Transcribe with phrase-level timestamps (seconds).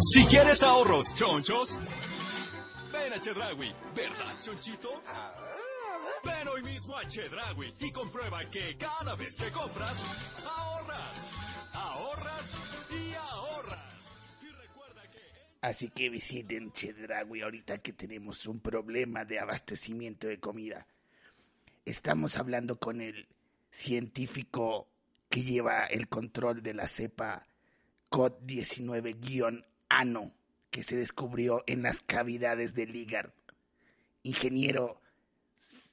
[0.00, 1.78] Si quieres ahorros chonchos,
[2.92, 4.90] ven a Chedragui, ¿verdad, chonchito?
[6.24, 9.96] Ven hoy mismo a Chedragui y comprueba que cada vez que compras,
[10.44, 11.28] ahorras,
[11.74, 12.54] ahorras
[12.90, 14.12] y ahorras.
[15.60, 20.88] Así que visiten Chedragui ahorita que tenemos un problema de abastecimiento de comida.
[21.84, 23.28] Estamos hablando con el
[23.70, 24.88] científico
[25.28, 27.46] que lleva el control de la cepa
[29.94, 30.32] COD19-ANO
[30.70, 33.32] que se descubrió en las cavidades del hígado.
[34.22, 35.00] Ingeniero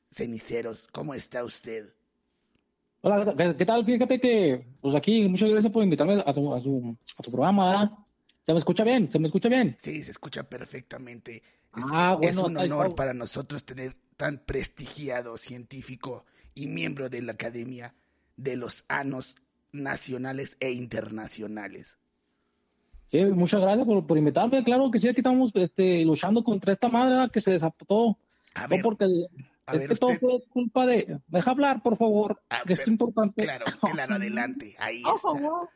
[0.09, 1.94] Ceniceros, ¿cómo está usted?
[3.02, 3.86] Hola, ¿qué, tal?
[3.86, 8.06] Fíjate que, pues aquí, muchas gracias por invitarme a tu, a su, a tu programa.
[8.44, 9.12] ¿Se me escucha bien?
[9.12, 9.76] ¿Se me escucha bien?
[9.80, 11.38] Sí, se escucha perfectamente.
[11.76, 17.09] Es, Ah, es bueno, un tal honor para nosotros tener tan prestigiado científico y miembro
[17.09, 17.95] de la Academia
[18.36, 19.36] de los Anos
[19.72, 21.98] nacionales e internacionales.
[23.12, 24.64] Sí, muchas gracias por, por invitarme.
[24.64, 28.18] Claro que sí, aquí estamos este, luchando contra esta madre que se desató.
[28.56, 29.03] A No ver, porque
[29.66, 31.20] a es ver, que todo fue culpa de...
[31.28, 33.44] Deja hablar, por favor, A que es importante.
[33.44, 35.28] claro, claro, adelante, ahí Por está.
[35.30, 35.70] favor.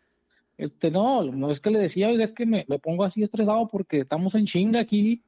[0.58, 3.68] Este, no, no es que le decía, oiga, es que me, me pongo así estresado
[3.68, 5.22] porque estamos en chinga aquí,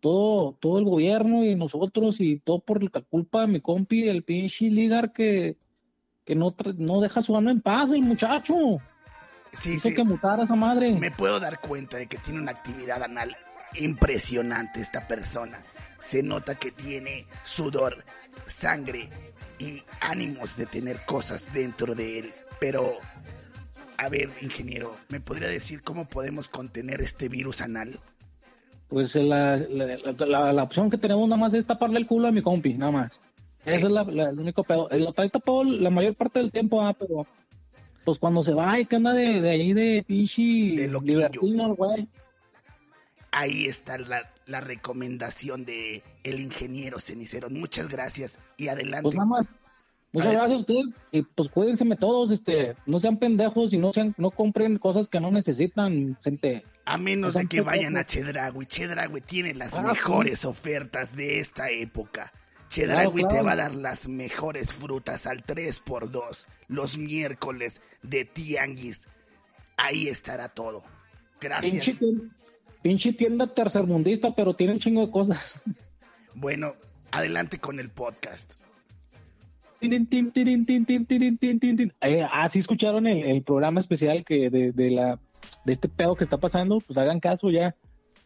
[0.00, 4.22] todo, todo el gobierno y nosotros y todo por la culpa de mi compi, el
[4.22, 5.58] pinche Ligar que,
[6.24, 8.78] que no, no deja su ano en paz, el muchacho.
[9.52, 10.92] Sí, Hizo sí, que esa madre.
[10.92, 13.36] me puedo dar cuenta de que tiene una actividad anal
[13.78, 15.60] impresionante esta persona.
[16.00, 18.04] Se nota que tiene sudor,
[18.46, 19.08] sangre
[19.58, 22.32] y ánimos de tener cosas dentro de él.
[22.60, 22.94] Pero,
[23.98, 28.00] a ver, ingeniero, ¿me podría decir cómo podemos contener este virus anal?
[28.88, 32.32] Pues la, la, la- la opción que tenemos nada más es taparle el culo a
[32.32, 33.20] mi compi, nada más.
[33.64, 34.90] Ese es el único pedo.
[34.90, 37.26] Eh, Lo trae tapado la mayor parte del tiempo, ah, pero
[38.04, 42.08] pues cuando se va y que anda de, de ahí de pinche De libertino, güey.
[43.30, 47.48] Ahí está la, la recomendación de el ingeniero cenicero.
[47.48, 49.02] Muchas gracias y adelante.
[49.04, 49.46] Pues nada más.
[50.12, 54.14] Muchas gracias a ustedes y pues cuídense todos, este, no sean pendejos y no sean,
[54.18, 56.66] no compren cosas que no necesitan, gente.
[56.84, 58.04] A menos de que ¿qué vayan a?
[58.04, 58.66] Chedragui.
[58.66, 62.30] Chedragui tiene las Ah, mejores ofertas de esta época.
[62.68, 69.06] Chedragui Claro, te va a dar las mejores frutas al 3x2 los miércoles de Tianguis.
[69.76, 70.82] Ahí estará todo.
[71.40, 71.72] Gracias.
[71.72, 72.36] Pinche tienda,
[72.82, 75.62] pinche tienda tercermundista, pero tiene un chingo de cosas.
[76.34, 76.72] Bueno,
[77.10, 78.54] adelante con el podcast.
[79.82, 80.06] Eh,
[82.30, 85.20] ah, escucharon el, el, programa especial que de, de, la
[85.64, 87.74] de este pedo que está pasando, pues hagan caso ya.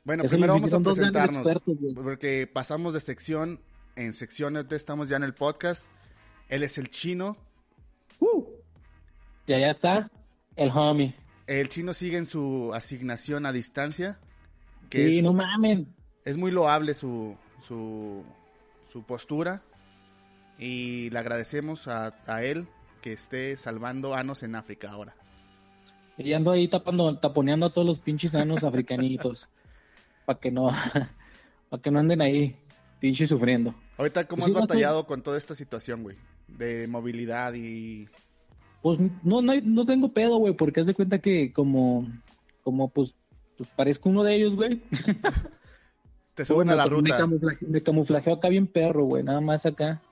[0.05, 3.61] Bueno, primero vamos a presentarnos expertos, porque pasamos de sección
[3.97, 5.87] en secciones de estamos ya en el podcast.
[6.49, 7.37] Él es el chino,
[8.21, 8.45] Uh.
[9.47, 10.11] Y allá está
[10.57, 11.15] el homie.
[11.47, 14.19] El chino sigue en su asignación a distancia,
[14.91, 15.95] que Sí, es, no mamen.
[16.25, 18.25] es muy loable su, su,
[18.93, 19.63] su postura.
[20.59, 22.67] Y le agradecemos a, a él
[23.03, 25.15] que esté salvando anos en África ahora.
[26.19, 29.49] Y ando ahí tapando, taponeando a todos los pinches sanos africanitos.
[30.25, 30.69] para que no,
[31.69, 32.57] para que no anden ahí
[32.99, 33.75] pinches sufriendo.
[33.99, 36.17] Ahorita, ¿cómo Pues has batallado con toda esta situación, güey?
[36.49, 38.09] De movilidad y...
[38.83, 42.07] Pues no, no, no tengo pedo, güey, porque haz de cuenta que como,
[42.63, 43.15] como pues,
[43.57, 44.81] pues parezco uno de ellos, güey.
[46.35, 47.19] Te suben a la Me, ruta.
[47.19, 50.03] camuflaje- me camuflajeo acá bien perro, güey, nada más acá.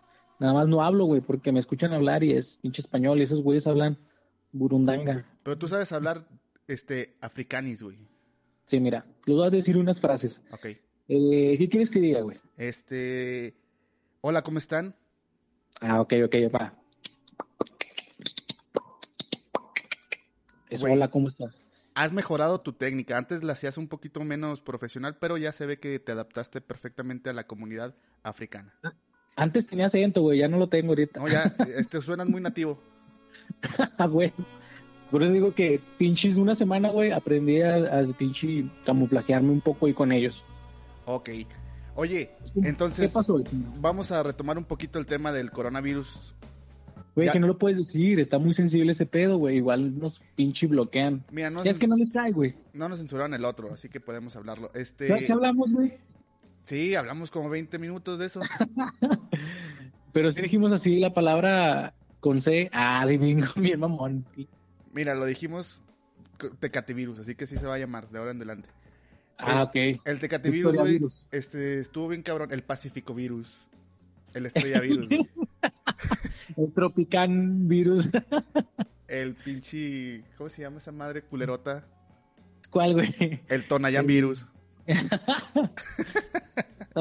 [0.40, 3.42] Nada más no hablo, güey, porque me escuchan hablar y es pinche español y esos
[3.42, 3.96] güeyes hablan
[4.52, 5.24] burundanga.
[5.44, 6.26] Pero tú sabes hablar
[6.66, 7.98] este africanis, güey.
[8.64, 10.40] Sí, mira, les voy a decir unas frases.
[10.50, 10.66] Ok.
[11.08, 12.38] Eh, ¿Qué quieres que diga, güey?
[12.56, 13.54] Este...
[14.22, 14.96] Hola, ¿cómo están?
[15.86, 16.72] Ah, ok, ok, va.
[20.70, 21.60] Es hola, ¿cómo estás?
[21.94, 23.18] Has mejorado tu técnica.
[23.18, 27.28] Antes la hacías un poquito menos profesional, pero ya se ve que te adaptaste perfectamente
[27.28, 28.74] a la comunidad africana.
[29.36, 31.20] Antes tenía acento, güey, ya no lo tengo ahorita.
[31.20, 31.42] No, ya,
[31.76, 32.80] este, suenas muy nativo.
[33.98, 34.32] Ah, güey.
[35.10, 39.86] Por eso digo que pinches una semana, güey, aprendí a, a pinche camuflajearme un poco
[39.86, 40.46] y con ellos.
[41.04, 41.28] Ok.
[41.96, 43.42] Oye, ¿Qué entonces pasó?
[43.80, 46.34] vamos a retomar un poquito el tema del coronavirus.
[47.14, 49.58] Güey, que no lo puedes decir, está muy sensible ese pedo, güey.
[49.58, 51.24] Igual nos pinche bloquean.
[51.30, 52.56] Mira, no, Ya es que no les cae, güey.
[52.72, 54.70] no nos censuraron el otro, así que podemos hablarlo.
[54.74, 55.94] Este, Ya, ya hablamos, güey.
[56.64, 58.40] sí, hablamos como 20 minutos de eso.
[60.12, 62.68] Pero sí dijimos así la palabra con C.
[62.72, 64.26] Ah, sí, bien, bien mamón.
[64.92, 65.82] Mira, lo dijimos
[66.58, 68.68] Tecativirus, así que sí se va a llamar de ahora en adelante.
[69.38, 69.74] Ah, ok.
[70.04, 71.00] El Tecativirus, güey,
[71.32, 72.52] este, estuvo bien cabrón.
[72.52, 73.52] El Pacífico Virus.
[74.32, 75.28] El Estrella Virus, güey.
[76.56, 78.08] El Tropican virus.
[79.08, 80.22] El pinche.
[80.36, 81.84] ¿Cómo se llama esa madre culerota?
[82.70, 83.40] ¿Cuál, güey?
[83.48, 84.46] El Tonayán Virus.
[84.86, 85.18] Está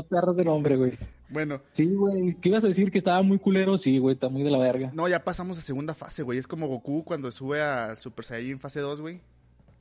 [0.09, 0.97] perro ese nombre, güey.
[1.29, 2.35] Bueno, Sí, güey.
[2.35, 2.91] ¿Qué ibas a decir?
[2.91, 3.77] Que estaba muy culero.
[3.77, 4.91] Sí, güey, está muy de la verga.
[4.93, 6.37] no, ya pasamos a segunda fase, güey.
[6.39, 9.21] Es como Goku cuando sube a Super Saiyan fase 2, güey.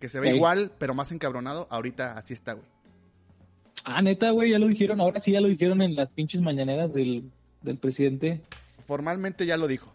[0.02, 0.34] Que se ve Ey.
[0.34, 1.69] igual, pero más encabronado.
[1.70, 2.66] Ahorita así está, güey.
[3.84, 5.00] Ah, neta, güey, ya lo dijeron.
[5.00, 8.40] Ahora sí ya lo dijeron en las pinches mañaneras del, del presidente.
[8.84, 9.93] Formalmente ya lo dijo.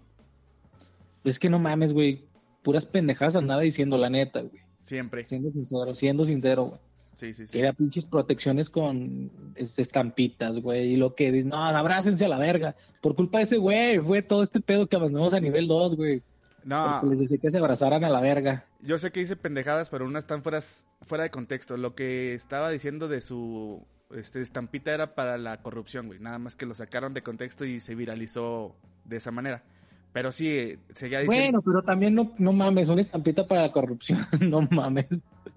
[1.26, 2.24] Es que no mames, güey.
[2.64, 4.62] Puras pendejadas andaba diciendo la neta, güey.
[4.80, 5.26] Siempre.
[5.26, 6.80] Siendo sincero, siendo sincero, güey.
[7.14, 7.52] Sí, sí, sí.
[7.52, 10.94] Que era pinches protecciones con este, estampitas, güey.
[10.94, 12.78] Y lo que dicen, no, abrácense a la verga.
[13.02, 16.24] Por culpa de ese güey, fue todo este pedo que abandonamos a nivel 2, güey.
[16.68, 18.66] No, Porque les decía que se abrazaran a la verga.
[18.82, 20.60] yo sé que dice pendejadas, pero unas están fuera,
[21.02, 21.78] fuera de contexto.
[21.78, 26.20] Lo que estaba diciendo de su este, estampita era para la corrupción, güey.
[26.20, 28.76] Nada más que lo sacaron de contexto y se viralizó
[29.06, 29.64] de esa manera.
[30.12, 31.42] Pero sí, eh, seguía diciendo...
[31.42, 35.06] Bueno, pero también no, no mames, una estampita para la corrupción, no mames.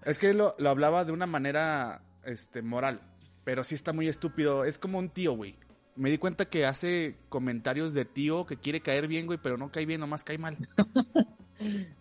[0.04, 3.00] Es que lo, lo hablaba de una manera este, moral,
[3.42, 4.64] pero sí está muy estúpido.
[4.64, 5.56] Es como un tío, güey.
[5.96, 9.70] Me di cuenta que hace comentarios de tío que quiere caer bien, güey, pero no
[9.70, 10.56] cae bien, nomás cae mal.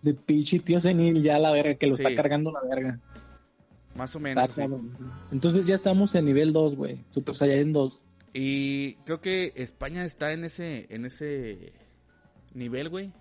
[0.01, 2.03] De pinche tío senil, ya la verga, que lo Sí.
[2.03, 3.00] está cargando la verga.
[3.95, 4.50] Más o menos.
[5.31, 7.03] Entonces ya estamos en nivel 2, güey.
[7.09, 8.00] Super Saiyan 2.
[8.33, 11.74] Y creo que España está en ese, en ese
[12.53, 13.12] nivel, güey.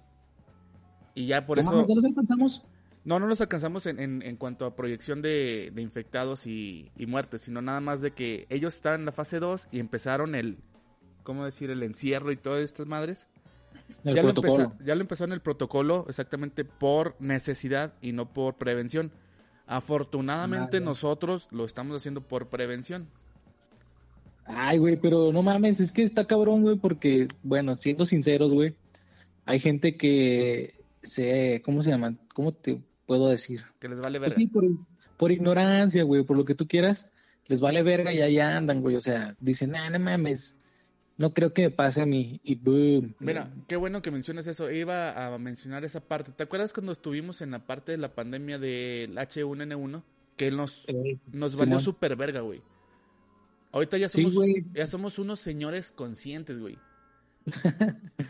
[1.14, 1.72] Y ya por ¿No eso...
[1.72, 2.64] mames, ¿Ya los alcanzamos?
[3.08, 7.06] No, no los alcanzamos en, en, en cuanto a proyección de, de infectados y, y
[7.06, 10.58] muertes, sino nada más de que ellos están en la fase 2 y empezaron el,
[11.22, 11.70] ¿cómo decir?
[11.70, 13.26] El encierro y todas estas madres.
[14.04, 18.30] El ya, lo empeza- ya lo empezó en el protocolo exactamente por necesidad y no
[18.30, 19.10] por prevención.
[19.66, 23.08] Afortunadamente nosotros lo estamos haciendo por prevención.
[24.44, 28.74] Ay, güey, pero no mames, es que está cabrón, güey, porque, bueno, siendo sinceros, güey,
[29.46, 32.18] hay gente que se, ¿cómo se llaman?
[32.34, 33.64] ¿Cómo te puedo decir?
[33.80, 34.36] Que les vale Pues verga.
[34.36, 34.64] sí, por,
[35.16, 37.08] por ignorancia, güey, por lo que tú quieras,
[37.46, 40.54] les vale verga y allá andan, güey, o sea, dicen, nah, no mames,
[41.16, 43.14] no creo que me pase a mí, y boom.
[43.18, 44.70] Mira, qué bueno que mencionas eso.
[44.70, 46.30] Iba a mencionar esa parte.
[46.30, 50.02] ¿Te acuerdas cuando estuvimos en la parte de la pandemia del H1N1?
[50.36, 52.62] Que nos, Eh, nos valió súper verga, güey.
[53.72, 54.34] Ahorita ya somos,
[54.72, 56.78] ya somos unos señores conscientes, güey.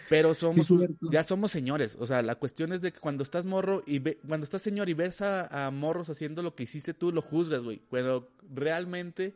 [0.09, 0.76] Pero somos, Sí,
[1.11, 1.97] ya somos señores.
[1.99, 4.88] O sea, la cuestión es de que cuando estás morro y ve, cuando estás señor
[4.88, 7.81] y ves a, a morros haciendo lo que hiciste tú, lo juzgas, güey.
[7.91, 9.35] Pero realmente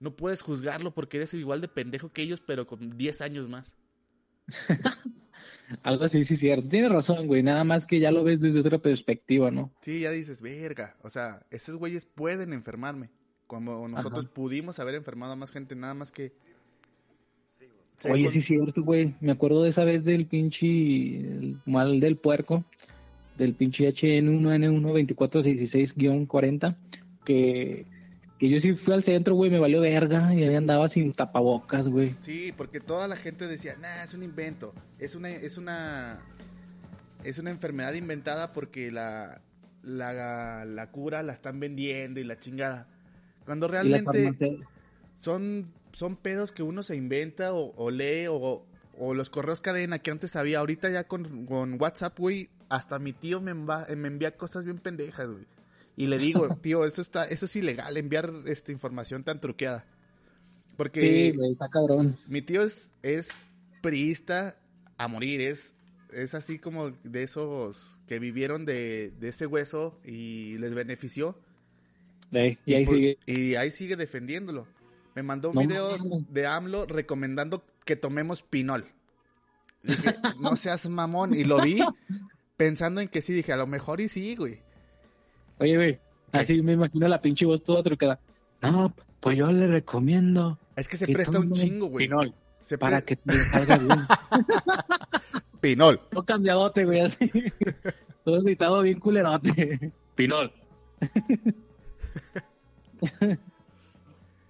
[0.00, 3.74] no puedes juzgarlo porque eres igual de pendejo que ellos, pero con 10 años más.
[5.82, 6.68] Algo así, sí, cierto.
[6.68, 9.72] Tienes razón, güey, nada más que ya lo ves desde otra perspectiva, ¿no?
[9.82, 10.96] Sí, ya dices, verga.
[11.02, 13.10] O sea, esos güeyes pueden enfermarme.
[13.46, 14.34] Como nosotros Ajá.
[14.34, 16.34] pudimos haber enfermado a más gente, nada más que.
[18.04, 19.14] Oye, con- sí, cierto, güey.
[19.20, 22.64] Me acuerdo de esa vez del pinche el mal del puerco,
[23.36, 26.76] del pinche HN1N12416-40,
[27.24, 27.86] que,
[28.38, 31.88] que yo sí fui al centro, güey, me valió verga y ahí andaba sin tapabocas,
[31.88, 32.14] güey.
[32.20, 34.74] Sí, porque toda la gente decía, nah, es un invento.
[34.98, 36.20] Es una, es una,
[37.24, 39.40] es una enfermedad inventada porque la,
[39.82, 42.88] la, la cura la están vendiendo y la chingada.
[43.44, 44.58] Cuando realmente
[45.16, 48.64] son, son pedos que uno se inventa o, o lee o,
[48.98, 50.60] o los correos cadena que antes había.
[50.60, 54.78] Ahorita ya con, con WhatsApp, güey, hasta mi tío me, enva- me envía cosas bien
[54.78, 55.44] pendejas, güey.
[55.96, 59.84] Y le digo, tío, eso está, eso es ilegal, enviar esta información tan truqueada.
[60.76, 62.16] Porque Sí, güey, está cabrón.
[62.28, 63.30] mi tío es, es
[63.82, 64.56] priista
[64.98, 65.74] a morir, es,
[66.12, 71.36] es así como de esos que vivieron de, de ese hueso y les benefició.
[72.30, 73.18] Ey, y ahí por- sigue.
[73.26, 74.68] y ahí sigue defendiéndolo.
[75.14, 75.96] Me mandó un No video
[76.28, 78.86] de AMLO recomendando que tomemos pinol.
[79.82, 81.34] Dije, no seas mamón.
[81.34, 81.80] Y lo vi
[82.56, 84.60] pensando en que sí, dije, a lo mejor y sí, güey.
[85.58, 85.98] Oye, güey,
[86.32, 88.20] así me imagino la pinche voz toda trucada.
[88.62, 92.06] No, pues yo le recomiendo Es que se que presta un chingo, güey.
[92.06, 93.98] Pinol, Se para que te salga bien.
[95.60, 96.00] Pinol.
[96.10, 97.30] Todo cambiadote, güey, así.
[98.24, 99.92] Todo editado bien culerote.
[100.14, 100.52] Pinol.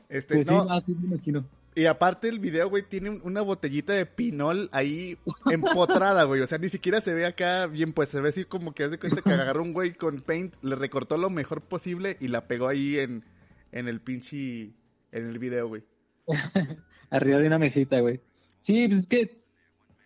[0.09, 1.45] Este, Pues no, sí, así me imagino.
[1.75, 5.17] Y aparte el video, güey, tiene un- una botellita de pinol ahí
[5.51, 6.41] empotrada, güey.
[6.41, 8.99] O sea, ni siquiera se ve acá bien, pues se ve así como que hace
[8.99, 12.69] cuenta que agarró un güey con paint, le recortó lo mejor posible y la pegó
[12.69, 13.23] ahí en,
[13.71, 14.71] en el pinche,
[15.13, 15.83] en el video, güey.
[17.11, 18.21] Arriba de una mesita, güey.
[18.61, 19.39] Sí, pues es que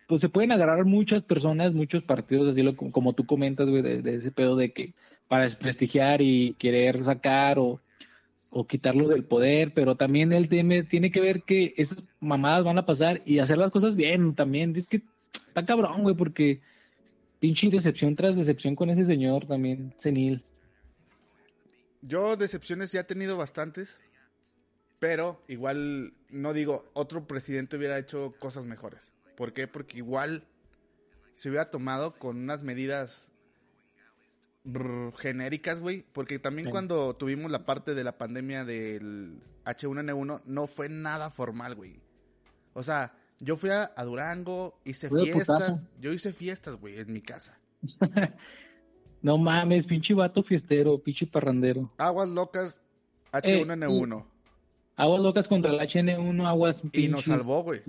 [0.07, 4.01] pues se pueden agarrar muchas personas, muchos partidos, así lo, como tú comentas, güey, de,
[4.01, 4.93] de ese pedo de que
[5.27, 7.79] para desprestigiar y querer sacar o,
[8.53, 12.77] o quitarlo del poder, pero también el tema tiene que ver que esas mamadas van
[12.77, 14.75] a pasar y hacer las cosas bien también.
[14.75, 15.01] Es que
[15.47, 16.61] está cabrón, güey, porque
[17.39, 20.45] pinche decepción tras decepción con ese señor también, senil.
[22.01, 23.99] yo decepciones ya he tenido bastantes,
[24.99, 29.11] pero igual no digo, otro presidente hubiera hecho cosas mejores.
[29.35, 29.67] ¿Por qué?
[29.67, 30.45] Porque igual
[31.33, 33.32] se hubiera tomado con unas medidas
[35.17, 36.05] genéricas, güey.
[36.13, 36.71] Porque también Sí.
[36.71, 41.99] cuando tuvimos la parte de la pandemia del H1N1, no fue nada formal, güey.
[42.73, 45.61] O sea, yo fui a, a Durango, hice fiestas.
[45.63, 45.87] putazo.
[45.99, 47.57] Yo hice fiestas, güey, en mi casa.
[49.21, 51.89] No mames, pinche vato fiestero, pinche parrandero.
[51.97, 52.81] Aguas locas,
[53.41, 54.25] Eh, H1N1.
[54.97, 57.79] Aguas locas contra el HN1, aguas y nos pinches- salvó, güey.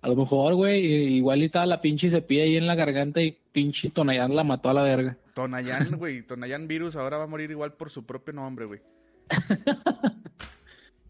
[0.00, 0.82] A lo mejor, güey,
[1.16, 4.70] igual y estaba la pinche cepilla ahí en la garganta y pinche Tonayán la mató
[4.70, 5.18] a la verga.
[5.34, 6.22] Tonayán, güey.
[6.22, 8.80] Tonayán Virus ahora va a morir igual por su propio nombre, güey.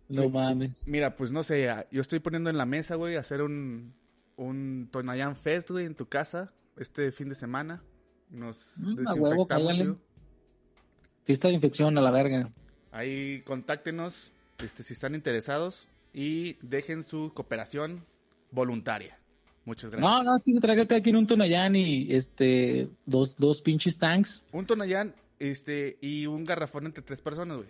[0.08, 0.82] No mames.
[0.86, 3.94] Mira, pues no sé, ah, yo estoy poniendo en la mesa, güey, hacer un,
[4.36, 7.82] un Tonayán Fest, güey, en tu casa este fin de semana.
[8.30, 9.96] Nos Mm, huevo, desinfectamos.
[11.24, 12.50] Fiesta de infección a la verga.
[12.92, 18.04] Ahí contáctenos este, si están interesados y dejen su cooperación
[18.50, 19.18] voluntaria.
[19.64, 20.10] Muchas gracias.
[20.12, 23.96] No, no, es que se traiga cada quien un Tonayán y este, dos, dos pinches
[23.98, 24.44] tanks.
[24.52, 27.68] Un Tonayán este, y un garrafón entre tres personas, güey.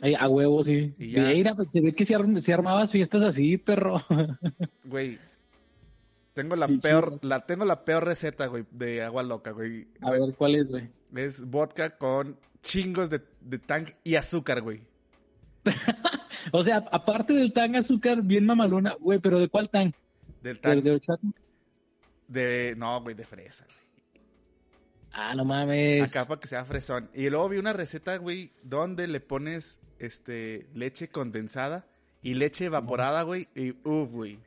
[0.00, 0.94] Ahí, a huevo, sí.
[0.98, 1.24] Y ya.
[1.24, 4.02] Mira, pues, se ve que se, arm- se armabas fiestas así, perro.
[4.84, 5.18] Güey.
[6.32, 7.26] Tengo la Sí, peor, sí.
[7.26, 9.88] la, tengo la peor receta, güey, de agua loca, güey.
[10.00, 10.88] A ver, ¿cuál es, güey?
[11.14, 14.80] Es vodka con chingos de, de tank y azúcar, güey.
[16.52, 19.94] O sea, aparte del tan azúcar, bien mamalona, güey, pero ¿de cuál tan?
[20.42, 20.82] Del ¿De, tank.
[20.82, 21.26] de horchata?
[22.28, 23.64] De, no, güey, de fresa.
[23.64, 23.76] güey.
[25.12, 26.02] Ah, no mames.
[26.08, 27.10] Acá para que sea fresón.
[27.14, 31.86] Y luego vi una receta, güey, donde le pones este leche condensada
[32.22, 33.48] y leche evaporada, güey.
[33.54, 34.38] Y uff, güey.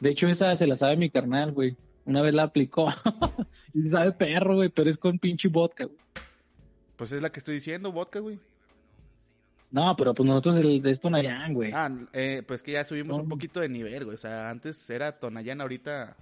[0.00, 1.76] De hecho, esa se la sabe mi carnal, güey.
[2.04, 2.88] Una vez la aplicó.
[3.74, 5.98] y se sabe perro, güey, pero es con pinche vodka, güey.
[6.96, 8.38] Pues es la que estoy diciendo, vodka, güey.
[9.76, 11.70] No, pero pues nosotros el de esto Nayan, güey.
[11.74, 13.22] Ah, eh, pues que ya subimos No.
[13.24, 14.14] un poquito de nivel, güey.
[14.14, 16.16] O sea, antes era Tonayán, ahorita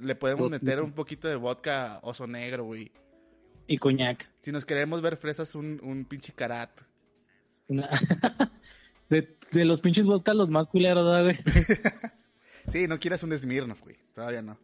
[0.00, 0.58] le podemos Vodka.
[0.64, 2.90] meter un poquito de vodka oso negro, güey.
[3.66, 4.26] Y coñac.
[4.40, 6.70] Si nos queremos ver fresas, un, un pinche carat.
[7.68, 7.90] Una-
[9.10, 11.38] de, de los pinches vodka los más culeros, ¿verdad, güey?
[12.68, 13.96] Sí, no quieras un Smirnoff, güey.
[14.14, 14.56] Todavía no.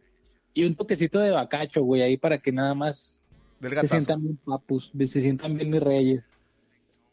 [0.55, 3.19] Y un toquecito de bacacho, güey, ahí para que nada más
[3.59, 6.23] Del se sientan bien papus, se sientan bien mis reyes.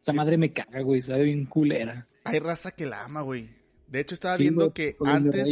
[0.07, 2.07] Esa madre me caga, güey, sabe bien culera.
[2.23, 3.51] Hay raza que la ama, güey.
[3.89, 5.49] De hecho, estaba Sí, viendo que antes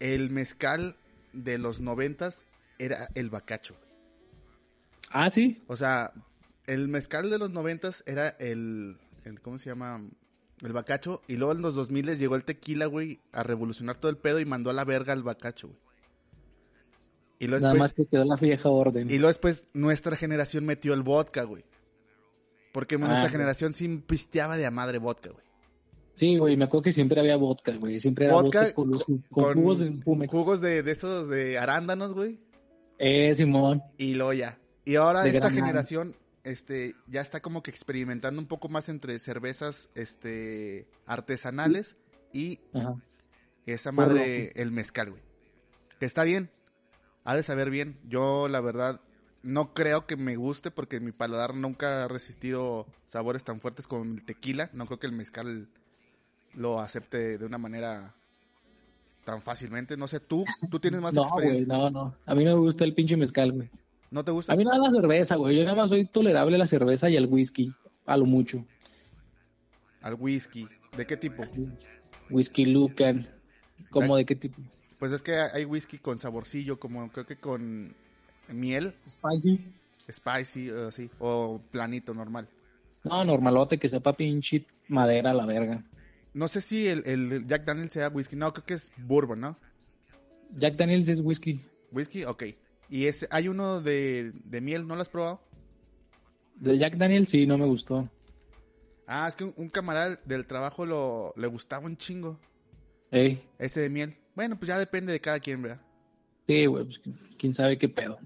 [0.00, 0.96] el mezcal
[1.32, 2.44] de los noventas
[2.78, 3.76] era el bacacho.
[5.08, 5.62] Ah, sí.
[5.66, 6.12] O sea,
[6.66, 10.02] el mezcal de los noventas era el, el ¿cómo se llama?
[10.60, 11.22] El bacacho.
[11.26, 14.44] Y luego en los 2000 llegó el tequila, güey, a revolucionar todo el pedo y
[14.44, 15.80] mandó a la verga al bacacho, güey.
[17.38, 19.08] Y luego Nada más que quedó la vieja orden.
[19.08, 21.64] y luego después nuestra generación metió el vodka, güey.
[22.72, 25.44] Porque nuestra Ah, generación sí pisteaba de a madre vodka, güey.
[26.14, 27.98] Sí, güey, me acuerdo que siempre había vodka, güey.
[27.98, 30.30] Siempre era Vodka vodka, con, con Con jugos de Pumex.
[30.30, 32.38] jugos de, de esos de arándanos, güey.
[32.98, 33.82] Eh, Simón.
[33.96, 34.58] Y luego ya.
[34.84, 35.60] Y ahora De esta granada.
[35.66, 41.96] generación este, ya está como que experimentando un poco más entre cervezas este, artesanales
[42.32, 42.96] y Ajá.
[43.66, 45.22] esa madre, el mezcal, güey.
[45.98, 46.50] Que está bien.
[47.24, 47.98] Ha de saber bien.
[48.08, 49.00] Yo, la verdad,
[49.42, 54.04] no creo que me guste porque mi paladar nunca ha resistido sabores tan fuertes como
[54.04, 54.70] el tequila.
[54.72, 55.68] No creo que el mezcal
[56.54, 58.14] lo acepte de una manera
[59.24, 59.96] tan fácilmente.
[59.96, 61.66] No sé, tú, tú tienes más No, experiencia.
[61.66, 62.14] no, no.
[62.26, 63.70] A mí no me gusta el pinche mezcal, güey.
[64.10, 64.52] ¿No te gusta?
[64.52, 65.56] A mí nada la cerveza, güey.
[65.56, 67.72] Yo nada más soy tolerable a la cerveza y al whisky.
[68.06, 68.64] A lo mucho.
[70.02, 70.66] Al whisky.
[70.96, 71.44] ¿De qué tipo?
[72.28, 73.28] Whisky Lucan.
[73.90, 74.60] ¿Cómo de qué tipo?
[74.98, 77.94] Pues es que hay whisky con saborcillo, como creo que con
[78.52, 79.58] miel, Spicy.
[80.10, 82.48] spicy, o así, o planito, normal.
[83.04, 85.84] No, normalote, que sepa pinche madera a la verga.
[86.34, 89.56] No sé si el, el Jack Daniel sea whisky, no, creo que es bourbon, ¿no?
[90.56, 91.60] Jack Daniels es whisky.
[91.92, 92.44] Whisky, ok.
[92.88, 95.40] Y ese, hay uno de, de miel, ¿no lo has probado?
[96.56, 98.08] Del Jack Daniels sí, no me gustó.
[99.06, 102.38] Ah, es que un, un camarada del trabajo lo, le gustaba un chingo,
[103.10, 104.16] Ey, ese de miel.
[104.36, 105.80] Bueno, pues ya depende de cada quien, ¿verdad?
[106.46, 107.00] sí, güey, pues
[107.38, 108.18] quién sabe qué pedo.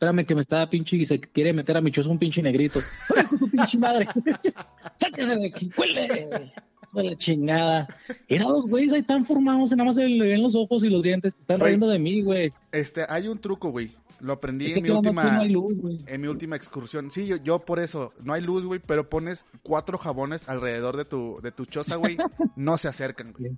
[0.00, 2.80] Espérame que me está pinche y se quiere meter a mi choza un pinche negrito.
[3.14, 4.08] ¡Ay, de su pinche madre!
[4.96, 5.70] ¡Sáquese de aquí!
[5.76, 6.52] ¡Huele!
[6.94, 7.86] ¡Huele chingada!
[8.26, 11.02] Era los güeyes ahí tan formados, nada más se le ven los ojos y los
[11.02, 11.34] dientes.
[11.38, 11.72] Están Güey.
[11.72, 12.50] riendo de mí, güey.
[12.72, 13.94] Este, hay un truco, güey.
[14.20, 15.22] Lo aprendí Es que en mi última...
[15.24, 16.00] no hay luz, güey.
[16.06, 17.10] en mi última excursión.
[17.10, 21.04] Sí, yo, yo por eso, no hay luz, güey, pero pones cuatro jabones alrededor de
[21.04, 22.16] tu, de tu choza, güey.
[22.56, 23.52] No se acercan, güey.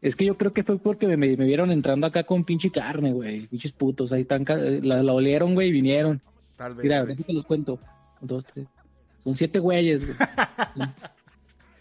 [0.00, 2.70] Es que yo creo que fue porque me, me- me vieron entrando acá con pinche
[2.70, 3.46] carne, güey.
[3.48, 6.20] Pinches putos, ahí están, ca- la, la olieron, güey, y vinieron.
[6.56, 6.84] Tal vez.
[6.84, 7.78] Mira, déjate los cuento.
[8.20, 8.66] Un, dos, tres.
[9.24, 10.16] Son siete güeyes, güey.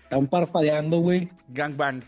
[0.04, 1.30] Están parpadeando, güey.
[1.50, 2.02] Gangbang.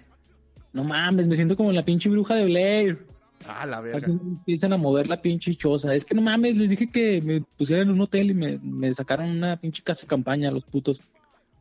[0.71, 3.05] No mames, me siento como la pinche bruja de Blair.
[3.47, 3.97] Ah, la verga.
[3.99, 5.93] Aquí empiezan a mover la pinche choza.
[5.93, 8.93] Es que no mames, les dije que me pusieran en un hotel y me, me
[8.93, 11.01] sacaron una pinche casa de campaña, los putos.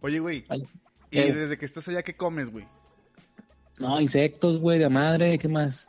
[0.00, 0.44] Oye, güey.
[1.10, 1.32] Y eh.
[1.32, 2.66] desde que estás allá, ¿qué comes, güey?
[3.80, 5.88] No, insectos, güey, de madre, ¿qué más?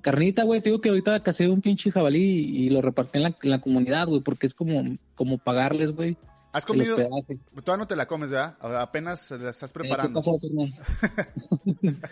[0.00, 3.22] Carnita, güey, te digo que ahorita casé un pinche jabalí y, y lo repartí en
[3.24, 6.16] la, en la comunidad, güey, porque es como, como pagarles, güey.
[6.52, 6.96] ¿Has comido?
[6.96, 8.56] Todavía no te la comes, ¿verdad?
[8.80, 10.20] Apenas la estás Eh, ¿Qué preparando.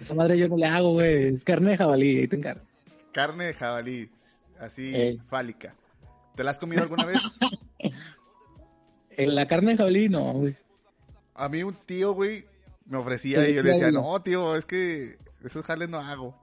[0.00, 1.34] Esa madre yo no le hago, güey.
[1.34, 2.62] Es carne de jabalí, ahí te encargo.
[3.12, 4.10] Carne de jabalí,
[4.58, 5.18] así, Ey.
[5.28, 5.74] fálica.
[6.34, 7.20] ¿Te la has comido alguna vez?
[9.16, 10.56] Eh, la carne de jabalí, no, güey.
[11.34, 12.46] A mí un tío, güey,
[12.90, 16.34] me ofrecía ¿Qué y yo le decía, no, tío, es que esos jales no hago.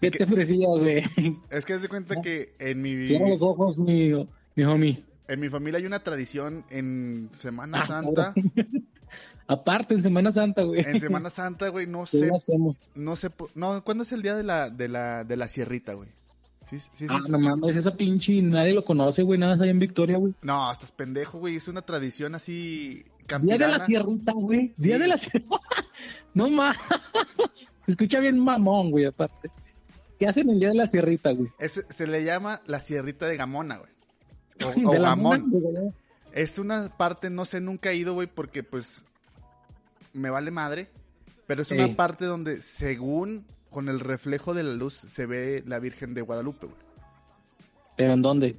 [0.00, 1.02] ¿Qué te ofrecía, güey?
[1.50, 4.12] Es que haz de cuenta que en mi, Cierra los ojos, mi,
[4.54, 5.04] mi homie.
[5.28, 8.34] en mi familia hay una tradición en Semana Ah, Santa.
[9.48, 10.80] Aparte, en Semana Santa, güey.
[10.80, 12.30] En Semana Santa, güey, no ¿Qué sé,
[12.94, 16.08] no sé, no, ¿cuándo es el día de la, de la, de la sierrita, güey?
[16.68, 17.30] Sí, sí, sí, Ah, sí.
[17.30, 19.38] no mames, esa pinche nadie lo conoce, güey.
[19.38, 20.34] Nada más allá en Victoria, güey.
[20.42, 23.72] No, estás pendejo, güey, es una tradición así Día campirana.
[23.74, 24.72] de la sierrita, güey.
[24.76, 24.82] Sí.
[24.82, 25.60] Día de la sierrita.
[26.34, 26.78] no mames.
[27.86, 29.48] Se escucha bien mamón, güey, aparte.
[30.18, 31.50] ¿Qué hacen el día de la sierrita, güey?
[31.58, 33.90] Es- se le llama la sierrita de Gamona, güey.
[34.86, 35.50] O, o Gamón.
[35.50, 35.92] mona.
[36.32, 39.04] Es una parte, no sé, nunca he ido, güey, porque pues
[40.12, 40.88] me vale madre.
[41.46, 45.78] Pero es una parte donde, según con el reflejo de la luz, se ve la
[45.78, 46.78] Virgen de Guadalupe, güey.
[47.94, 48.56] ¿Pero en dónde?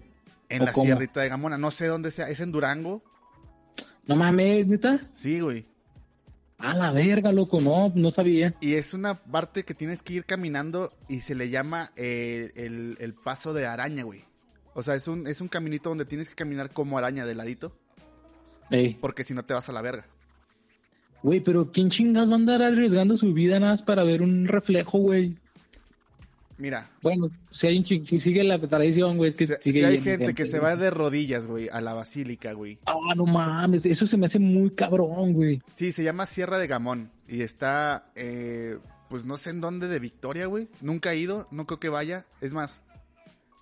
[0.47, 0.85] En ¿O la cómo?
[0.85, 1.57] sierrita de Gamona.
[1.57, 2.29] No sé dónde sea.
[2.29, 3.01] ¿Es en Durango?
[4.05, 5.09] No mames, neta.
[5.13, 5.65] Sí, güey.
[6.59, 8.53] A la verga, loco, no, no sabía.
[8.61, 12.95] Y es una parte que tienes que ir caminando y se le llama eh, el,
[12.99, 14.23] el paso de araña, güey.
[14.75, 17.75] O sea, es un, es un caminito donde tienes que caminar como araña de ladito,
[18.69, 20.05] Ey, porque si no te vas a la verga.
[21.23, 24.47] Güey, pero ¿quién chingas va a andar arriesgando su vida nada más para ver un
[24.47, 25.35] reflejo, güey?
[26.59, 29.79] Mira, Bueno, si hay un ching- si sigue la tradición, güey, es que si, sigue
[29.79, 32.79] si hay gente que se va de rodillas, güey, a la basílica, güey.
[32.87, 35.61] Ah, no mames, eso se me hace muy cabrón, güey.
[35.73, 39.99] Sí, se llama Sierra de Gamón y está, eh, pues no sé en dónde de
[39.99, 40.67] Victoria, güey.
[40.81, 42.25] Nunca he ido, no creo que vaya.
[42.41, 42.81] Es más,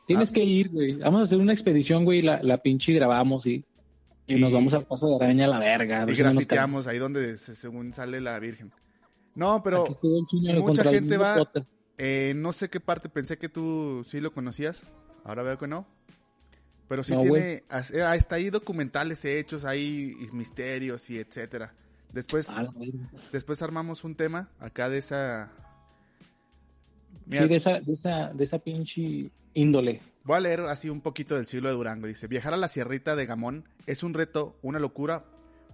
[0.07, 0.33] Tienes Ah.
[0.35, 0.93] que ir, güey.
[0.99, 3.65] Vamos a hacer una expedición, güey, la, la pinche grabamos y,
[4.27, 6.05] y, Y- nos vamos al paso de araña a la verga.
[6.07, 8.71] y grafiteamos ahí donde se- según sale la Virgen.
[9.35, 9.85] No, pero
[10.61, 11.49] mucha gente va-
[11.97, 14.83] eh, no sé qué parte, pensé que tú sí lo conocías.
[15.23, 15.85] Ahora veo que no.
[16.87, 21.73] Pero sí No, tiene, as- eh, hasta ahí documentales hechos, hay misterios y etcétera.
[22.13, 22.47] Después,
[23.33, 25.51] después armamos un tema acá de esa...
[27.25, 30.01] Mira, Sí, de esa, de esa, de esa pinche índole.
[30.25, 32.07] Voy a leer así un poquito del siglo de Durango.
[32.07, 35.23] Dice, viajar a la sierrita de Gamón es un reto, una locura,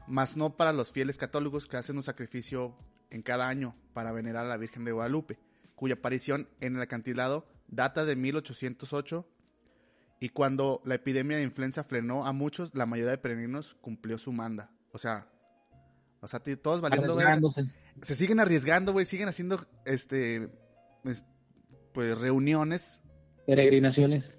[0.08, 2.76] mas no para los fieles católicos que hacen un sacrificio
[3.12, 5.40] en cada año para venerar a la Virgen de Guadalupe,
[5.76, 9.26] cuya aparición en el acantilado data de 1808
[10.20, 14.34] y cuando la epidemia de influenza frenó a muchos, la mayoría de peregrinos cumplió su
[14.34, 14.70] manda.
[14.92, 15.30] O sea,
[16.20, 17.14] o sea, todos valiendo.
[18.04, 20.50] Se siguen arriesgando, güey, siguen haciendo este
[21.06, 21.24] es-
[21.94, 23.02] pues reuniones
[23.46, 24.34] Peregrinaciones.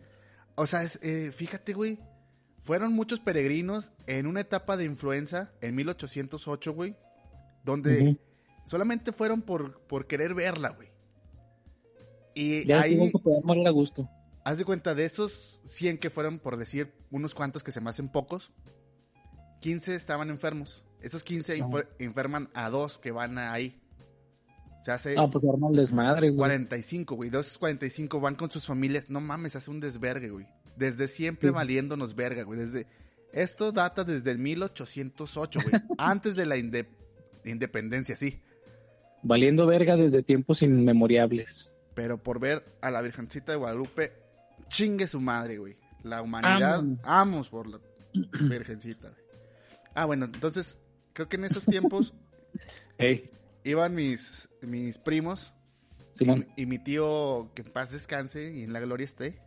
[0.63, 1.99] O sea, es, eh, fíjate, güey.
[2.61, 6.97] Fueron muchos peregrinos en una etapa de influenza en 1808, güey.
[7.65, 8.19] Donde
[8.65, 10.89] solamente fueron por, por querer verla, güey.
[12.35, 14.09] Y Ya ahí, poder a gusto.
[14.45, 17.91] haz de cuenta, de esos 100 que fueron, por decir, unos cuantos que se me
[17.91, 18.53] hacen pocos,
[19.61, 20.83] 15 estaban enfermos.
[21.01, 21.63] Esos 15 Ajá.
[21.67, 23.82] infer- enferman a dos que van ahí.
[24.83, 26.37] Se hace Ah, pues arma el desmadre, güey.
[26.39, 27.31] 45, güey.
[27.31, 29.09] De esos 45 van con sus familias.
[29.09, 30.47] No mames, hace un desvergue, güey.
[30.77, 31.55] Desde siempre Sí.
[31.55, 32.59] valiéndonos verga, güey.
[32.61, 32.87] Desde...
[33.33, 35.83] Esto data desde el 1808, güey.
[35.99, 36.89] Antes de la inde-
[37.45, 38.41] independencia, sí.
[39.23, 41.71] Valiendo verga desde tiempos inmemoriables.
[41.95, 44.13] Pero por ver a la Virgencita de Guadalupe,
[44.69, 45.77] chingue su madre, güey.
[46.03, 46.99] La humanidad, Amo.
[47.05, 47.79] amos por la
[48.13, 49.23] Virgencita, güey.
[49.95, 50.79] Ah, bueno, entonces,
[51.13, 52.13] creo que en esos tiempos
[52.99, 53.31] Ey,
[53.65, 55.53] iban mis, mis primos
[56.15, 56.47] Simón.
[56.57, 59.41] Y, y mi tío, que en paz descanse y en la gloria esté,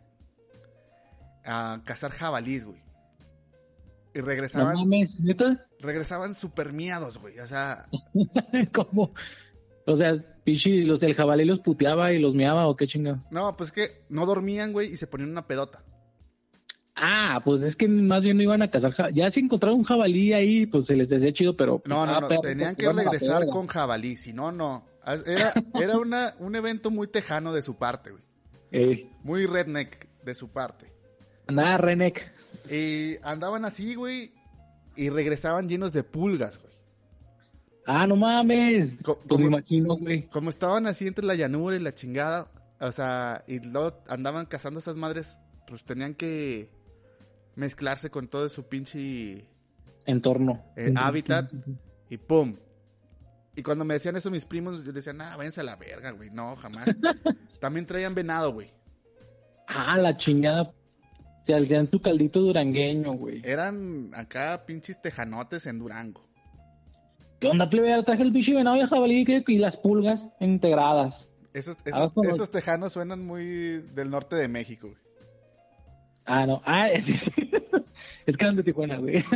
[1.44, 2.80] a cazar jabalís, güey.
[4.14, 5.66] Y No regresaban, mames, neta.
[5.80, 7.38] regresaban super miados, güey.
[7.38, 7.86] O sea,
[8.72, 9.12] ¿Cómo?
[9.86, 13.30] O sea, pichi, los del jabalí los puteaba y los meaba o qué chingados.
[13.30, 15.84] no, pues que no dormían, güey, y se ponían una pedota.
[16.98, 19.12] Ah, pues es que más bien no iban a cazar.
[19.12, 21.78] Ya si encontraron un jabalí ahí, pues se les decía chido, pero.
[21.78, 24.86] pues, No, no, estaba no, tenían porque que a regresar con jabalí, si no, no.
[25.02, 28.22] As- Era, era una, un evento muy tejano de su parte, güey.
[28.72, 30.90] Ey, Muy redneck de su parte.
[31.48, 32.32] nada, Renek.
[32.70, 34.32] Y andaban así, güey.
[34.96, 36.72] y regresaban llenos de pulgas, güey.
[37.86, 38.96] Ah, no mames.
[39.04, 40.26] Co- Pues como- me imagino, güey.
[40.28, 42.48] Como estaban así entre la llanura y la chingada,
[42.80, 46.70] o sea, y luego andaban cazando esas madres, pues tenían que
[47.56, 49.44] mezclarse con todo su pinche
[50.06, 50.64] Entorno.
[50.76, 51.52] Eh, hábitat.
[52.08, 52.56] y pum.
[53.56, 56.30] Y cuando me decían eso mis primos, yo decía, nah, váyanse a la verga, güey.
[56.30, 56.86] No, jamás.
[57.60, 58.70] También traían venado, güey.
[59.66, 60.72] Ah, la chingada.
[61.44, 63.40] Se hacían tu caldito durangueño, güey.
[63.44, 66.28] Eran acá pinches tejanotes en Durango.
[67.40, 68.02] ¿Qué onda, plebe?
[68.02, 71.30] Traje el bicho venado y el jabalí y las pulgas integradas.
[71.52, 75.05] Esos, esos, esos tejanos suenan muy del norte de México, güey.
[76.26, 76.60] Ah, no.
[76.64, 77.50] Ah, sí, sí.
[78.26, 79.24] Es que eran de Tijuana, güey.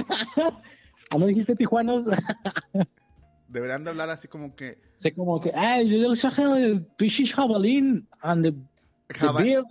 [1.13, 2.05] Ah, ¿no dijiste tijuanos?
[3.49, 4.79] Deberían de hablar así como que...
[4.97, 8.53] sé como que, ah, yo traje el bicho jabalín and the,
[9.09, 9.65] the jaba- beer".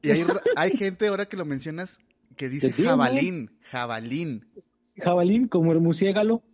[0.00, 0.24] Y hay,
[0.54, 1.98] hay gente, ahora que lo mencionas,
[2.36, 4.46] que dice jabalín, jabalín.
[4.96, 6.44] Jabalín como el murciélago.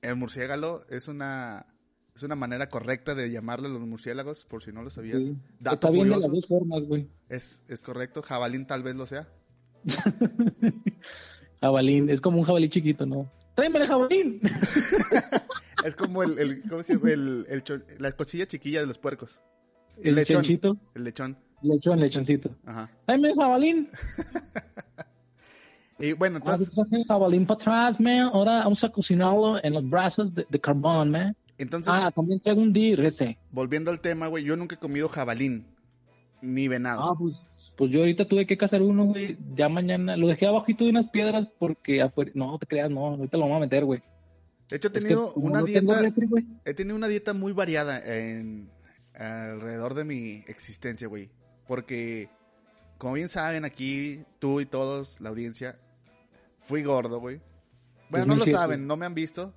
[0.00, 1.66] El murciélago es una,
[2.14, 5.24] es una manera correcta de llamarle a los murciélagos, por si no lo sabías.
[5.24, 5.36] Sí.
[5.60, 7.08] Dato Está bien de las dos formas, güey.
[7.28, 9.28] es, es correcto, jabalín tal vez lo sea.
[11.60, 13.30] Jabalín, es como un jabalí chiquito, ¿no?
[13.54, 14.40] ¡Tráeme el jabalín!
[15.84, 17.10] Es como el, el, ¿cómo se llama?
[17.10, 17.64] El- el
[17.98, 19.40] la cochilla chiquilla de los puercos,
[19.96, 20.36] El Lechón.
[20.42, 20.76] lechonchito.
[20.94, 21.36] el lechón.
[21.60, 22.54] Lechón, lechoncito.
[22.64, 22.88] Ajá.
[23.04, 23.88] ¡Tráeme el jabalín!
[25.98, 28.30] Y bueno, Ah, entonces, el jabalín para atrás, man.
[28.32, 31.36] Ahora vamos a cocinarlo en los brazos de, de carbón, man.
[31.58, 33.38] Entonces Ah, también traigo un deer ese.
[33.50, 35.66] volviendo al tema, güey, yo nunca he comido jabalín,
[36.40, 37.02] ni venado.
[37.02, 37.34] Ah, pues,
[37.76, 39.36] pues yo ahorita tuve que cazar uno, güey.
[39.54, 42.30] Ya mañana lo dejé abajito de unas piedras porque afuera.
[42.34, 43.06] No te creas, no.
[43.06, 44.02] Ahorita lo vamos a meter, güey.
[44.68, 46.00] de hecho, he Es que tenido una no dieta,
[46.64, 48.70] he tenido una dieta muy variada en
[49.14, 51.30] alrededor de mi existencia, güey.
[51.66, 52.28] Porque,
[52.98, 55.78] como bien saben aquí, tú y todos, la audiencia,
[56.58, 57.40] fui gordo, güey.
[58.10, 58.58] Bueno, no lo 2007.
[58.58, 59.54] saben, no me han visto.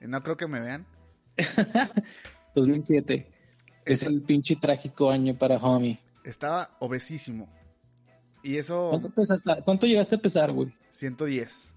[0.00, 0.86] No creo que me vean.
[2.54, 3.26] 2007.
[3.84, 5.98] Es el pinche trágico año para homie.
[6.24, 7.48] Estaba obesísimo.
[8.42, 10.72] Y eso, ¿Cuánto, pesaste- ¿Cuánto llegaste a pesar, güey?
[10.90, 11.74] 110.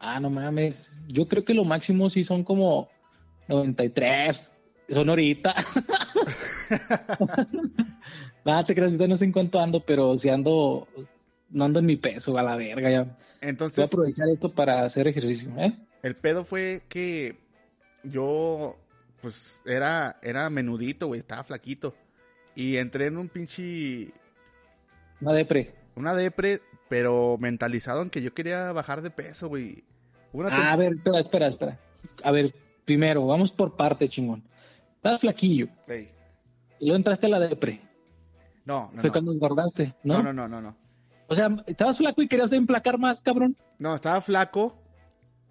[0.00, 0.90] Ah, no mames.
[1.08, 2.88] Yo creo que lo máximo sí son como
[3.48, 4.50] 93.
[4.88, 5.54] Son ahorita.
[8.44, 10.86] Nada, te creas, no sé en cuánto ando, pero si ando,
[11.50, 13.02] no ando en mi peso, a la verga ya.
[13.04, 15.72] Voy a Entonces, aprovechar esto para hacer ejercicio, ¿eh?
[16.04, 17.36] El pedo fue que
[18.04, 18.76] yo,
[19.20, 21.94] pues, era, era menudito, güey, estaba flaquito.
[22.54, 24.12] Y entré en un pinche,
[25.20, 25.74] Una depre.
[25.96, 29.82] una depre, pero mentalizado en que yo quería bajar de peso, güey.
[30.32, 31.78] Una Ah, a ver, espera, espera, espera.
[32.22, 34.44] A ver, primero, vamos por parte, chingón.
[34.96, 35.68] Estás flaquillo.
[35.88, 36.10] Ey,
[36.78, 37.80] Y luego entraste a la depre.
[38.64, 39.12] No, no, Fue no.
[39.12, 40.22] cuando engordaste, ¿no?
[40.22, 40.76] No, no, no, no, no.
[41.28, 43.56] O sea, estabas flaco y querías emplacar más, cabrón.
[43.78, 44.76] No, estaba flaco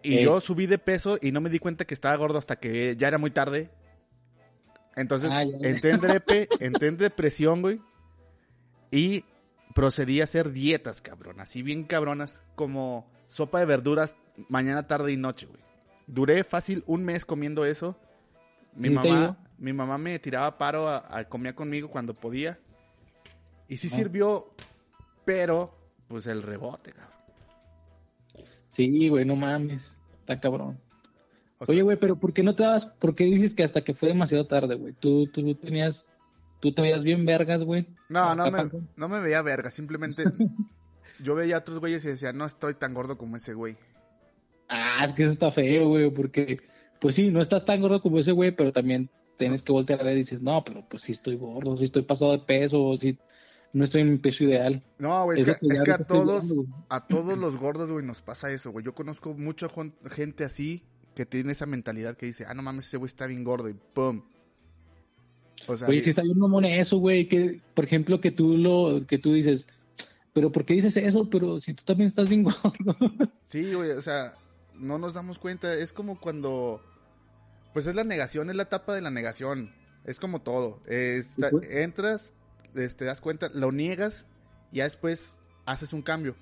[0.04, 0.24] y Ey.
[0.26, 3.08] yo subí de peso y no me di cuenta que estaba gordo hasta que ya
[3.08, 3.72] era muy tarde.
[4.96, 7.82] Entonces Ah, entré en drepe, entré en depresión, güey.
[8.92, 9.26] Y
[9.74, 11.39] procedí a hacer dietas, cabrón.
[11.39, 14.16] Así bien cabronas, como sopa de verduras
[14.50, 15.62] mañana, tarde y noche, güey.
[16.06, 17.98] Duré fácil un mes comiendo eso.
[18.76, 22.60] Mi ¿Y te mamá, mi mamá me tiraba paro a, a comía conmigo cuando podía.
[23.68, 23.96] Y sí Ah.
[23.96, 24.54] sirvió,
[25.26, 25.76] pero
[26.08, 27.12] pues el rebote, cabrón.
[28.73, 29.95] Sí, güey, no mames.
[30.19, 30.79] Está cabrón.
[31.59, 32.88] O sea, Oye, güey, pero ¿por qué no te dabas?
[32.88, 34.93] ¿Por qué dices que hasta que fue demasiado tarde, güey?
[34.93, 36.07] Tú, tú tenías,
[36.59, 37.88] tú te veías bien vergas, güey.
[38.09, 40.23] No, no Acá me, no me veía verga, simplemente
[41.23, 43.77] yo veía a otros güeyes y decía, no estoy tan gordo como ese güey.
[44.69, 46.59] Ah, es que eso está feo, güey, porque,
[46.99, 50.03] pues sí, no estás tan gordo como ese güey, pero también tienes que voltear a
[50.03, 53.17] ver y dices, no, pero pues sí estoy gordo, sí estoy pasado de peso, sí,
[53.73, 54.83] no estoy en mi peso ideal.
[54.99, 56.67] No, güey, es, Es que, es que a todos, güey.
[56.89, 58.86] a todos los gordos, güey, nos pasa eso, güey.
[58.86, 59.67] Yo conozco mucha
[60.12, 60.83] gente así
[61.15, 63.73] que tiene esa mentalidad que dice, ah, no mames, ese güey está bien gordo y
[63.73, 64.23] pum.
[65.67, 69.05] O sea, bien- si está bien mamón eso, güey, que, por ejemplo, que tú lo,
[69.07, 69.67] que tú dices,
[70.33, 71.29] pero ¿por qué dices eso?
[71.29, 72.97] Pero si tú también estás bien gordo.
[73.45, 74.36] sí, güey, o sea,
[74.75, 75.73] no nos damos cuenta.
[75.73, 76.81] Es como cuando,
[77.73, 79.71] pues es la negación, es la etapa de la negación.
[80.05, 80.81] Es como todo.
[80.88, 81.69] Eh, está- pues.
[81.71, 82.33] entras,
[82.75, 84.27] eh, te das cuenta, lo niegas
[84.71, 86.36] y ya después haces un cambio.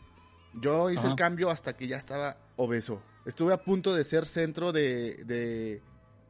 [0.61, 1.09] Yo hice Ajá.
[1.11, 3.01] el cambio hasta que ya estaba obeso.
[3.25, 5.23] Estuve a punto de ser centro de...
[5.25, 5.81] de,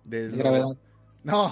[0.03, 0.77] de Gravedad.
[1.23, 1.51] No,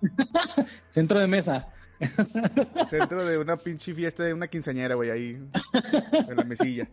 [0.90, 1.68] Centro de mesa.
[2.88, 5.50] centro de una pinche fiesta de una quinceañera, güey, ahí
[6.12, 6.88] en la mesilla.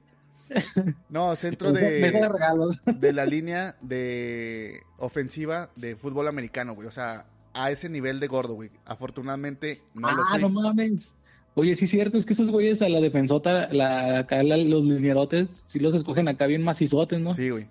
[1.10, 2.82] No, centro Mesa, mesa de de, regalos.
[2.86, 6.88] de la línea de ofensiva de fútbol americano, güey.
[6.88, 8.70] O sea, a ese nivel de gordo, güey.
[8.86, 10.42] Afortunadamente no lo ah, fui.
[10.42, 11.10] no mames.
[11.56, 14.86] Oye, sí es cierto, es que esos güeyes a la defensota, la, acá la- los
[14.86, 17.34] linierotes, sí los escogen acá bien macizotes, ¿no?
[17.34, 17.68] Sí, güey.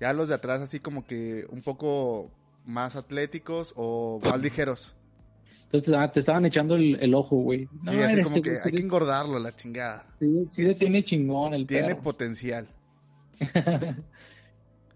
[0.00, 2.30] Ya los de atrás así como que un poco
[2.66, 4.94] más atléticos o más ligeros.
[5.64, 7.68] Entonces te, estaban- te estaban echando el, el ojo, güey.
[7.82, 10.04] No, Sí, así como este que güey, hay que engordarlo, la chingada.
[10.18, 12.02] sí, sí tiene chingón el Tiene perro.
[12.02, 12.68] potencial.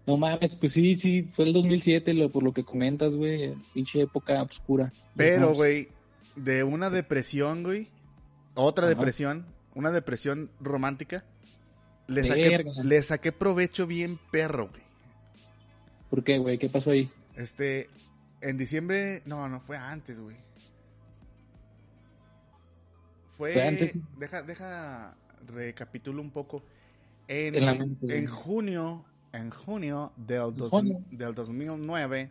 [0.05, 4.01] No mames, pues sí, sí, fue el 2007 lo, por lo que comentas, güey, pinche
[4.01, 4.91] época oscura.
[5.15, 5.87] Pero, güey,
[6.35, 7.87] de una depresión, güey,
[8.53, 8.95] otra Ajá.
[8.95, 11.23] depresión, una depresión romántica,
[12.07, 14.83] le saqué, le saqué provecho bien perro, güey.
[16.09, 16.57] ¿Por qué, güey?
[16.57, 17.09] ¿Qué pasó ahí?
[17.35, 17.89] Este,
[18.41, 20.35] en diciembre, no, no fue antes, güey.
[23.31, 23.95] Fue, Fue antes.
[24.19, 26.63] deja, deja, recapitulo un poco.
[27.27, 28.17] En, En la mente, güey.
[28.19, 30.71] en junio, en junio del, dos-
[31.11, 32.29] del 2009,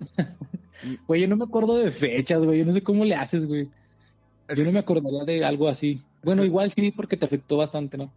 [1.06, 3.68] Güey, yo no me acuerdo de fechas, güey, yo no sé cómo le haces, güey.
[4.48, 6.02] es Yo no me acordaría de algo así.
[6.22, 8.10] Bueno, que- igual sí, porque te afectó bastante, ¿no?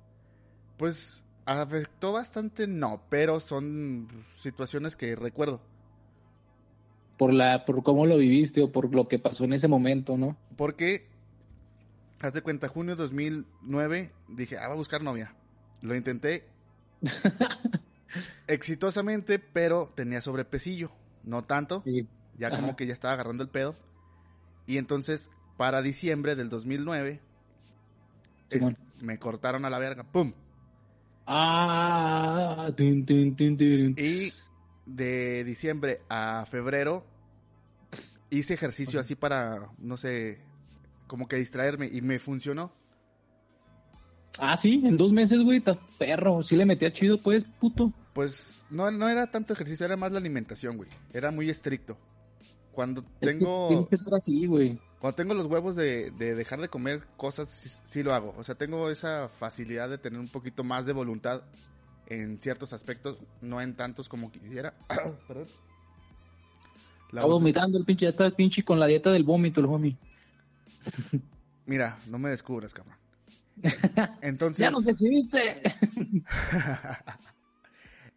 [0.77, 4.07] Pues afectó bastante, no, pero son
[4.39, 5.61] situaciones que recuerdo.
[7.17, 10.37] Por la, por cómo lo viviste o por lo que pasó en ese momento, ¿no?
[10.55, 11.05] Porque,
[12.21, 15.35] haz de cuenta, junio 2009, dije, ah, voy a buscar novia.
[15.81, 16.45] Lo intenté
[18.47, 20.91] exitosamente, pero tenía sobrepesillo.
[21.23, 22.07] No tanto, Sí.
[22.37, 22.57] ya Ajá.
[22.57, 23.75] como que ya estaba agarrando el pedo.
[24.67, 27.21] Y entonces, para diciembre del 2009,
[28.49, 28.77] es- Simón.
[29.01, 30.33] me cortaron a la verga, ¡pum!
[31.25, 32.67] Ah.
[32.77, 34.31] Y
[34.85, 37.05] de diciembre a febrero
[38.29, 40.41] hice ejercicio así para, no sé,
[41.07, 42.73] como que distraerme y me funcionó.
[44.39, 46.41] Ah, sí, en dos meses, güey, estás perro.
[46.41, 47.93] Sí le metía chido, pues, puto.
[48.13, 50.89] Pues no, no era tanto ejercicio, era más la alimentación, güey.
[51.11, 51.97] Era muy estricto.
[52.71, 54.79] Cuando Es que tengo, Tienes que así, güey.
[54.99, 58.33] cuando tengo los huevos de, de dejar de comer cosas, sí, sí lo hago.
[58.37, 61.43] O sea, tengo esa facilidad de tener un poquito más de voluntad
[62.07, 64.73] en ciertos aspectos, no en tantos como quisiera.
[65.27, 65.47] Perdón.
[67.11, 69.67] La Está vomitando el pinche, ya está el pinche con la dieta del vómito, el
[69.67, 69.97] homie.
[71.67, 72.97] Mira, no me descubras, cabrón.
[74.21, 75.61] Entonces, ¡Ya nos exhibiste!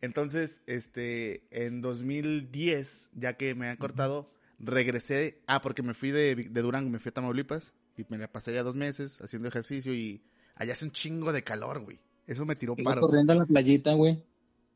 [0.03, 5.41] entonces, este, en 2010, ya que me han cortado, regresé.
[5.47, 8.53] Ah, porque me fui de, de Durango, me fui a Tamaulipas y me la pasé
[8.55, 10.23] ya dos meses haciendo ejercicio y
[10.55, 11.99] allá hace un chingo de calor, güey.
[12.27, 13.01] Eso me tiró paro.
[13.03, 14.23] corriendo a la playita, güey.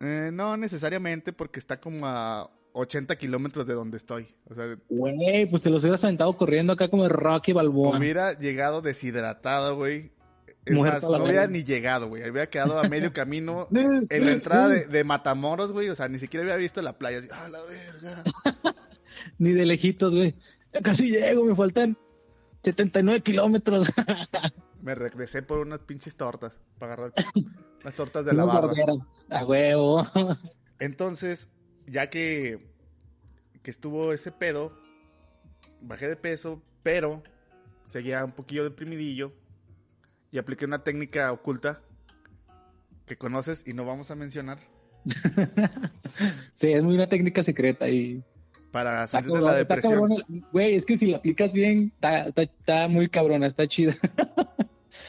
[0.00, 4.28] Eh, no necesariamente porque está como a 80 kilómetros de donde estoy.
[4.48, 7.98] O sea, Güey, pues te los hubieras aventado corriendo acá como el Rocky Balboa.
[7.98, 10.12] hubiera llegado deshidratado, güey.
[10.64, 12.22] Es más, no hubiera ni llegado, güey.
[12.22, 15.88] Hubiera quedado a medio camino en la entrada de, de Matamoros, güey.
[15.88, 17.22] O sea, ni siquiera había visto la playa.
[17.32, 18.74] ¡Ah, la verga!
[19.38, 20.34] Ni de lejitos, güey.
[20.72, 21.96] Ya casi llego, me faltan
[22.64, 23.90] 79 kilómetros.
[24.82, 27.12] Me regresé por unas pinches tortas para agarrar
[27.82, 28.68] las tortas de la barra.
[28.68, 29.00] barberos.
[29.28, 30.06] A huevo.
[30.78, 31.50] Entonces,
[31.86, 32.66] ya que,
[33.62, 34.72] que estuvo ese pedo,
[35.82, 37.22] bajé de peso, pero
[37.88, 39.34] seguía un poquillo deprimidillo
[40.32, 41.80] y apliqué una técnica oculta
[43.06, 44.58] que conoces y no vamos a mencionar
[46.54, 48.22] sí, es muy una técnica secreta y...
[48.70, 50.14] para salir de la depresión.
[50.52, 51.92] Güey, es que si la aplicas bien,
[52.36, 53.96] está muy cabrona, está chida.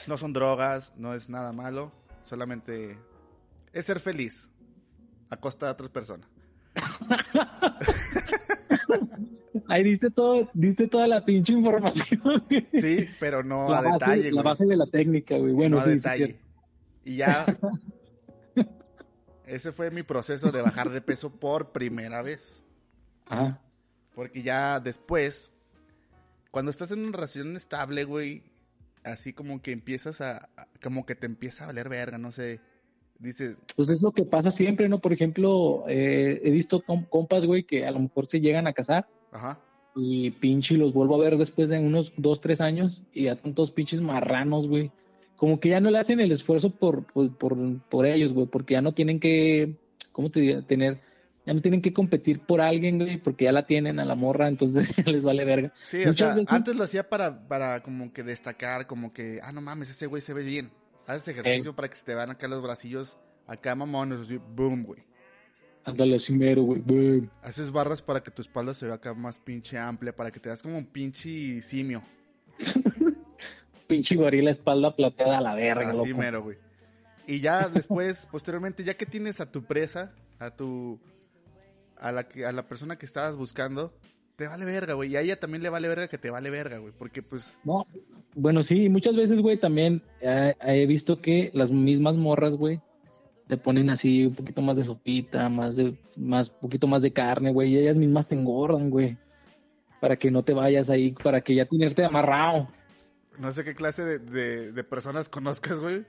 [0.07, 1.91] No son drogas, no es nada malo,
[2.23, 2.97] solamente
[3.71, 4.49] es ser feliz
[5.29, 6.27] a costa de otras personas.
[9.67, 12.21] Ahí diste todo, diste toda la pinche información.
[12.49, 12.67] güey.
[12.79, 14.43] Sí, pero no la a base, detalle, la güey.
[14.43, 15.53] base de la técnica, güey.
[15.53, 16.39] Bueno, no a sí, sí, detalle.
[17.05, 17.45] y ya.
[19.45, 22.63] ese fue mi proceso de bajar de peso por primera vez.
[23.27, 23.59] Ajá.
[24.15, 25.51] Porque ya después,
[26.51, 28.43] cuando estás en una relación estable, güey,
[29.03, 30.49] así como que empiezas a.
[30.57, 32.59] a- como que te empieza a valer verga, no sé.
[33.19, 34.99] Dices, Pues es lo que pasa siempre, ¿no?
[34.99, 38.73] Por ejemplo, eh, he visto com- compas, güey, que a lo mejor se llegan a
[38.73, 39.59] casar ajá.
[39.95, 43.71] y pinche los vuelvo a ver después de unos dos, tres años y ya tantos
[43.71, 44.91] pinches marranos, güey.
[45.35, 47.57] Como que ya no le hacen el esfuerzo por, por, por,
[47.89, 49.75] por ellos, güey, porque ya no tienen que,
[50.11, 50.61] ¿cómo te diría?
[50.61, 51.01] Tener,
[51.47, 54.47] ya no tienen que competir por alguien, güey, porque ya la tienen a la morra,
[54.47, 55.73] entonces ya les vale verga.
[55.87, 59.39] Sí, o Muchas sea, veces- antes lo hacía para, para como que destacar, como que,
[59.43, 60.71] ah, no mames, ese güey se ve bien.
[61.07, 63.17] Haces ejercicio para que se te vean acá los bracillos,
[63.47, 65.01] acá mamones, así, boom, güey.
[65.83, 67.29] Ándale así mero, güey.
[67.41, 70.49] Haces barras para que tu espalda se vea acá más pinche amplia, para que te
[70.49, 72.03] das como un pinche simio.
[73.87, 76.21] Pinche gorila espalda plateada a la verga, Así loco.
[76.21, 76.57] mero, güey.
[77.27, 80.97] Y ya después, posteriormente, ya que tienes a tu presa, a tu.
[81.97, 83.93] a la, que, a la persona que estabas buscando,
[84.37, 85.11] te vale verga, güey.
[85.11, 86.93] Y a ella también le vale verga que te vale verga, güey.
[86.97, 87.57] Porque, pues.
[87.65, 87.85] No,
[88.33, 92.79] bueno, sí, muchas veces, güey, también eh, he visto que las mismas morras, güey,
[93.47, 97.51] te ponen así un poquito más de sopita, más de, más, poquito más de carne,
[97.51, 99.17] güey, y ellas mismas te engordan, güey.
[99.99, 102.67] Para que no te vayas ahí, para que ya tenerte amarrado.
[103.37, 106.05] No sé qué clase de, de, de personas conozcas, güey.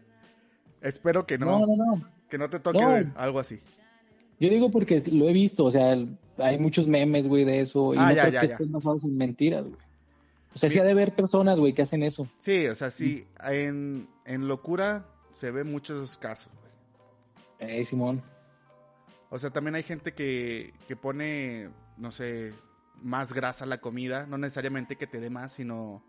[0.81, 1.61] Espero que no.
[1.61, 2.09] No, no, no.
[2.29, 2.83] Que no te toque
[3.17, 3.61] algo así.
[4.41, 5.95] Yo digo porque lo he visto, o sea,
[6.39, 8.53] hay muchos memes, güey, de eso, y Ah, no ya, creo ya, que ya.
[8.55, 9.77] estén basados en mentiras, güey.
[10.55, 10.75] O sea, Sí.
[10.75, 12.27] sí ha de haber personas, güey, que hacen eso.
[12.39, 13.25] Sí, o sea, sí.
[13.45, 16.51] En, en locura se ven muchos casos,
[17.63, 18.23] Eh, Simón.
[19.31, 22.53] O sea, también hay gente que, que pone, no sé,
[23.01, 24.27] más grasa a la comida.
[24.27, 26.03] No necesariamente que te dé más, sino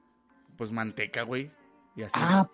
[0.57, 1.51] pues manteca, güey.
[1.95, 2.13] Y así.
[2.15, 2.49] Ah,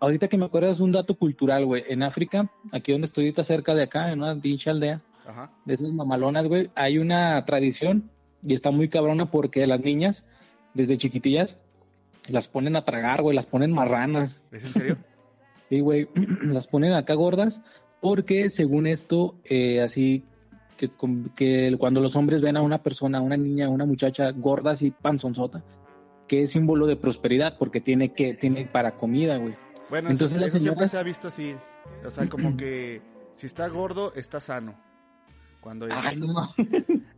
[0.00, 1.84] ahorita que me acuerdas un dato cultural, güey.
[1.88, 5.50] En África, aquí donde estoy ahorita cerca de acá, en una pinche aldea, Ajá.
[5.64, 8.10] de esas mamalonas, güey, hay una tradición
[8.42, 10.24] y está muy cabrona porque las niñas,
[10.74, 11.58] desde chiquitillas,
[12.28, 14.40] las ponen a tragar, güey, las ponen marranas.
[14.52, 14.96] ¿Es en serio?
[15.68, 16.08] Sí, güey,
[16.44, 17.60] las ponen acá gordas
[18.00, 20.24] porque según esto, eh, así
[20.76, 20.90] que,
[21.34, 24.72] que cuando los hombres ven a una persona, a una niña, a una muchacha gorda
[24.72, 25.62] así panzonzota,
[26.26, 29.54] que es símbolo de prosperidad porque tiene que tiene para comida, güey.
[29.90, 31.54] Bueno, Entonces eso, las eso siempre se ha visto así.
[32.04, 33.00] O sea, como que
[33.32, 34.78] si está gordo, está sano.
[35.60, 35.94] Cuando es...
[35.96, 36.54] Ay, no.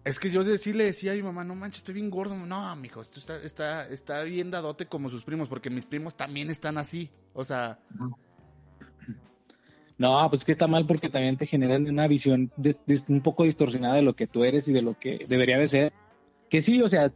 [0.02, 2.34] Es que yo sí le decía a mi mamá, no manches, estoy bien gordo.
[2.34, 6.48] No, mijo, esto está, está, está bien dadote como sus primos, porque mis primos también
[6.48, 7.10] están así.
[7.34, 8.18] O sea, No,
[10.30, 12.50] pues que está mal porque también te generan una visión
[13.08, 15.92] un poco distorsionada de lo que tú eres y de lo que debería de ser.
[16.48, 17.12] Que sí, o sea,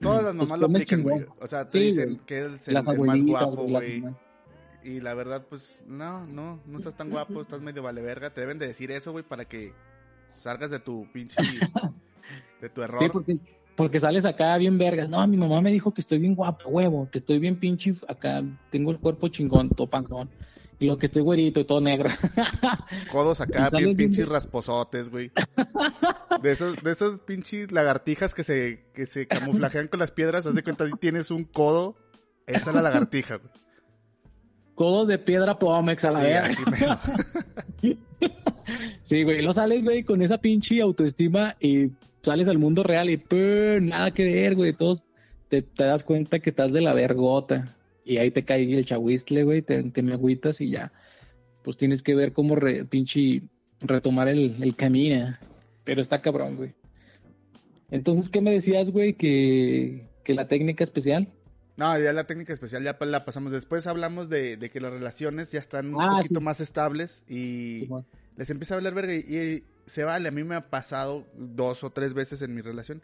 [0.00, 1.24] todas las Pues mamás lo come aplican, güey.
[1.40, 4.04] O sea, te Sí, dicen que eres el, el más guapo, güey.
[4.84, 8.30] Y la verdad, pues, no, no, no estás tan guapo, estás medio vale verga.
[8.30, 9.72] Te deben de decir eso, güey, para que
[10.36, 11.36] salgas de tu pinche,
[12.60, 13.02] de tu error.
[13.02, 13.38] Sí, porque,
[13.74, 15.08] porque sales acá bien vergas.
[15.08, 18.44] No, mi mamá me dijo que estoy bien guapo, huevo, que estoy bien pinche acá,
[18.70, 20.28] tengo el cuerpo chingón, todo panzón.
[20.78, 22.10] Lo que estoy güerito y todo negro.
[23.10, 25.30] Codos acá, bien pinches rasposotes, güey.
[26.42, 30.54] De esos, de esos pinches lagartijas que se, que se camuflajean con las piedras, haz
[30.54, 31.96] de cuenta, tienes un codo.
[32.46, 33.50] Esta es la lagartija, güey.
[34.74, 36.26] Codos de piedra Pomex a la Sí,
[36.70, 37.00] verga.
[39.04, 43.16] Sí, güey, lo sales, güey, con esa pinche autoestima y sales al mundo real y
[43.16, 43.86] ¡pum!
[43.88, 45.02] nada que ver, güey, todos
[45.48, 49.42] te, te das cuenta que estás de la vergota y ahí te cae el chahuistle,
[49.42, 50.92] güey, te, te me agüitas y ya,
[51.62, 53.42] pues tienes que ver cómo re- pinche
[53.80, 55.36] retomar el, el camino,
[55.84, 56.72] pero está cabrón, güey.
[57.90, 61.28] Entonces, ¿qué me decías, güey, que, que la técnica especial?
[61.76, 63.52] No, ya la técnica especial ya la pasamos.
[63.52, 66.44] Después hablamos de, de que las relaciones ya están un Ah, poquito sí.
[66.44, 67.88] más estables y
[68.36, 70.28] les empieza a hablar verga y, y se vale.
[70.28, 73.02] A mí me ha pasado dos o tres veces en mi relación,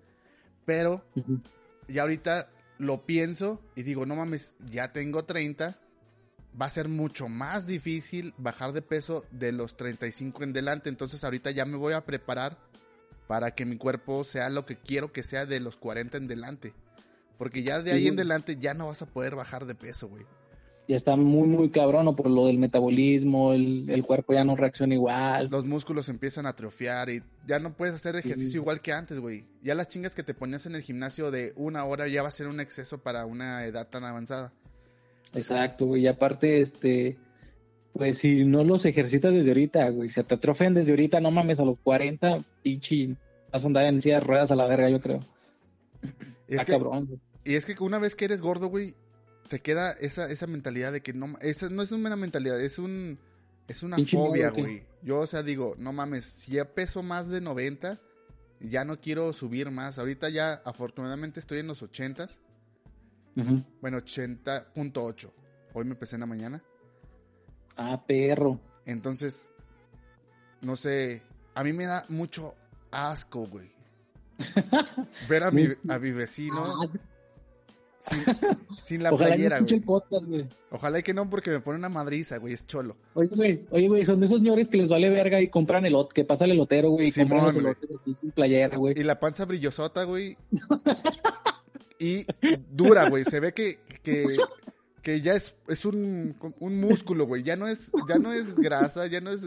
[0.65, 1.41] pero Ujú.
[1.89, 2.49] ya ahorita
[2.83, 5.79] lo pienso y digo, no mames, ya tengo 30,
[6.61, 11.23] va a ser mucho más difícil bajar de peso de los 35 en delante, entonces
[11.23, 12.59] ahorita ya me voy a preparar
[13.29, 16.75] para que mi cuerpo sea lo que quiero que sea de los 40 en delante.
[17.39, 18.09] Porque ya de ahí Sí.
[18.09, 20.27] en delante ya no vas a poder bajar de peso, güey.
[20.89, 22.17] Ya está muy, muy cabrón, ¿no?
[22.17, 25.49] por lo del metabolismo, el, el cuerpo ya no reacciona igual.
[25.51, 28.57] Los músculos empiezan a atrofiar y ya no puedes hacer ejercicio Sí.
[28.59, 29.45] igual que antes, güey.
[29.63, 32.33] Ya las chingas que te ponías en el gimnasio de una hora ya va a
[32.33, 34.53] ser un exceso para una edad tan avanzada.
[35.35, 36.03] Exacto, güey.
[36.03, 37.17] Y aparte, este,
[37.93, 41.61] pues si no los ejercitas desde ahorita, güey, se te atrofian desde ahorita, no mames,
[41.61, 43.15] a los 40, pinche,
[43.53, 45.21] vas a andar en silla de ruedas a la verga, yo creo.
[46.49, 47.21] Es Está que- cabrón, güey.
[47.45, 48.95] Y es que una vez que eres gordo, güey,
[49.49, 53.19] te queda esa, esa mentalidad de que no, esa no es una mentalidad, es un,
[53.69, 54.85] es una Pinche fobia, güey.
[55.03, 58.01] Yo, o sea, digo, no mames, si ya peso más de 90,
[58.61, 59.99] ya no quiero subir más.
[59.99, 62.29] Ahorita ya, afortunadamente, estoy en los 80,
[63.37, 63.65] Ujú.
[63.81, 65.31] bueno, 80.8.
[65.75, 66.63] Hoy me pesé en la mañana.
[67.77, 68.61] Ah, perro.
[68.87, 69.49] Entonces,
[70.61, 71.23] no sé,
[71.55, 72.55] a mí me da mucho
[72.91, 73.73] asco, güey.
[75.29, 76.89] Ver a mi, a mi vecino Ah,
[78.03, 78.25] sin,
[78.85, 79.75] sin la ojalá playera, güey.
[79.75, 80.49] el podcast, güey.
[80.71, 82.97] Ojalá y que no, porque me pone una madriza, güey, es cholo.
[83.15, 86.13] Oye, güey, oye, güey, son de esos señores que les vale verga y compran elot,
[86.13, 87.77] que pasa el elotero, güey, y Simón, compran los güey.
[87.91, 88.99] elotes sin playera, güey.
[88.99, 90.37] Y la panza brillosota, güey.
[91.99, 92.27] Y
[92.71, 93.25] dura, güey.
[93.25, 94.37] Se ve que, que,
[95.03, 97.45] que ya es, es un, un músculo, güey.
[97.45, 99.47] Ya no es, ya no es grasa, ya no es,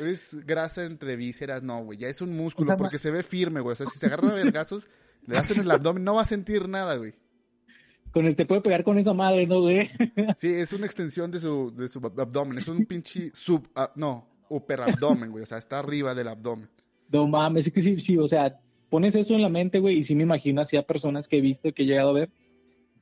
[0.00, 1.98] es grasa entre vísceras, no, güey.
[1.98, 3.74] Ya es un músculo O sea, porque se ve firme, güey.
[3.74, 4.88] O sea, si se agarra a vergazos,
[5.26, 7.14] le das en el abdomen, no va a sentir nada, güey.
[8.14, 9.90] Con el te puede pegar con esa madre, ¿no, güey?
[10.36, 12.56] Sí, es una extensión de su, de su abdomen.
[12.58, 15.42] Es un pinche sub, ah, no, upper abdomen, güey.
[15.42, 16.68] O sea, está arriba del abdomen.
[17.10, 18.58] No mames, es que sí, sí, o sea,
[18.88, 21.40] pones eso en la mente, güey, y sí me imagino así a personas que he
[21.40, 22.30] visto, que he llegado a ver.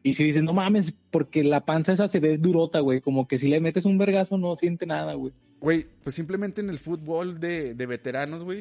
[0.02, 3.00] Y si dices, no mames, porque la panza esa se ve durota, güey.
[3.00, 5.32] Como que si le metes un vergazo no siente nada, güey.
[5.60, 8.60] Güey, pues simplemente en el fútbol de, de veteranos, güey.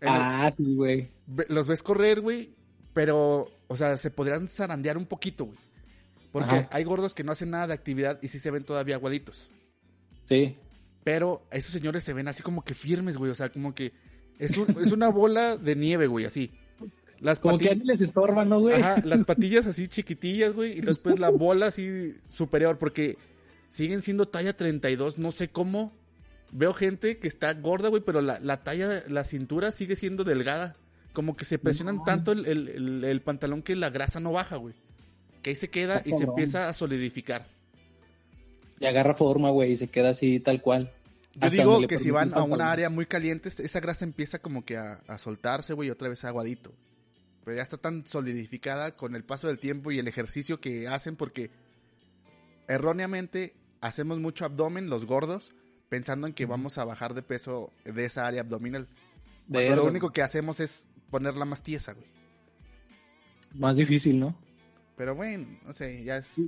[0.00, 1.08] el- Ah, sí, güey.
[1.48, 2.50] los ves correr, güey,
[2.92, 5.58] pero, o sea, se podrían zarandear un poquito, güey.
[6.32, 6.68] Porque Ajá.
[6.72, 9.48] hay gordos que no hacen nada de actividad y sí se ven todavía aguaditos.
[10.26, 10.56] Sí.
[11.04, 13.30] Pero esos señores se ven así como que firmes, güey.
[13.30, 13.92] O sea, como que
[14.38, 16.50] es, un- es una bola de nieve, güey, así.
[17.20, 18.74] Las Como que a patillas, ti les estorba, ¿no, güey?
[18.74, 20.76] ajá, las patillas así chiquitillas, güey.
[20.78, 22.76] Y después la bola así superior.
[22.78, 23.16] Porque
[23.70, 25.16] siguen siendo talla 32.
[25.16, 25.92] No sé cómo.
[26.52, 30.76] Veo gente que está gorda, güey, pero la, la talla, la cintura sigue siendo delgada.
[31.16, 32.04] Como que se presionan No.
[32.04, 34.74] tanto el, el- el- el pantalón que la grasa no baja, güey.
[35.40, 37.46] Que ahí se queda Está y se empieza a solidificar.
[38.78, 40.92] Y agarra forma, güey, y se queda así, tal cual.
[41.32, 44.62] Yo Hasta digo que si van a una área muy caliente, esa grasa empieza como
[44.66, 46.74] que a, a soltarse, güey, y otra vez aguadito.
[47.46, 51.16] Pero ya está tan solidificada con el paso del tiempo y el ejercicio que hacen
[51.16, 51.48] porque
[52.68, 55.52] erróneamente hacemos mucho abdomen los gordos
[55.88, 58.86] pensando en que vamos a bajar de peso de esa área abdominal.
[59.50, 62.06] Cuando lo único que hacemos es ponerla más tiesa, güey.
[63.54, 64.34] Más difícil, ¿no?
[64.96, 66.40] Pero bueno, no sé, ya es...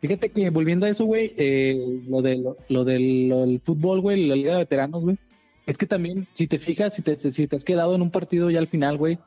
[0.00, 4.00] Fíjate que volviendo a eso, güey, eh, lo, de, lo, lo del lo del fútbol,
[4.00, 5.18] güey, la liga de veteranos, güey,
[5.66, 8.50] es que también, si te fijas, si te, si te has quedado en un partido
[8.50, 9.18] ya al final, güey,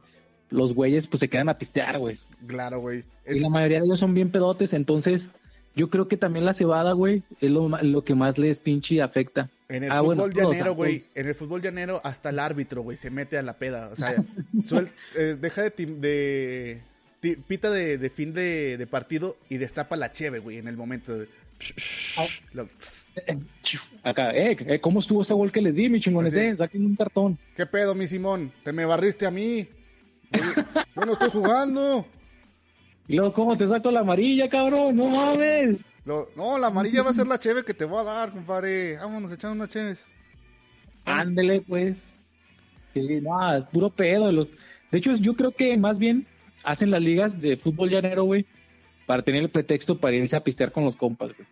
[0.49, 2.17] los güeyes pues se quedan a pistear, güey.
[2.47, 3.03] Claro, güey.
[3.27, 5.29] Y la mayoría de ellos son bien pedotes, entonces
[5.75, 9.49] yo creo que también la cebada, güey, es lo, lo que más les pinche afecta.
[9.69, 11.11] En el Ah, bueno, fútbol todos, llanero, güey, todos.
[11.15, 13.89] en el fútbol llanero hasta el árbitro, güey, se mete a la peda.
[13.91, 14.15] O sea,
[14.63, 16.81] suel- eh, deja de, tim- de
[17.19, 20.75] ti- pita de, de fin de, de partido y destapa la cheve, güey, en el
[20.77, 21.17] momento.
[21.17, 21.27] de-
[22.17, 22.25] Ah.
[22.53, 22.69] Lo-
[24.03, 26.33] Acá, eh, eh, ¿cómo estuvo ese gol que les di, mi chingones?
[26.33, 27.37] Eh, saquen un cartón.
[27.55, 28.51] ¿Qué pedo, mi Simón?
[28.63, 29.67] ¿Te me barriste a mí?
[30.31, 30.39] Yo,
[30.95, 32.05] yo no estoy jugando.
[33.09, 34.95] Y luego, ¿cómo te saco la amarilla, cabrón?
[34.95, 35.83] No mames.
[36.05, 38.95] Lo- no, la amarilla va a ser la cheve que te voy a dar, compadre.
[38.97, 39.99] Vámonos, echamos unas cheves.
[41.05, 42.13] Ándele, pues.
[42.93, 44.31] Sí, no, es puro pedo.
[44.31, 44.47] Los...
[44.91, 46.27] De hecho, yo creo que más bien
[46.63, 48.45] hacen las ligas de fútbol llanero, güey,
[49.07, 51.47] para tener el pretexto para irse a pistear con los compas, güey.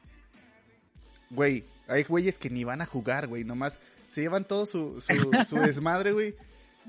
[1.30, 3.80] Güey, hay güeyes que ni van a jugar, güey, nomás
[4.10, 6.36] se llevan todo su, su, su desmadre, güey.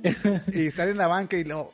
[0.53, 1.73] Y están en la banca y luego,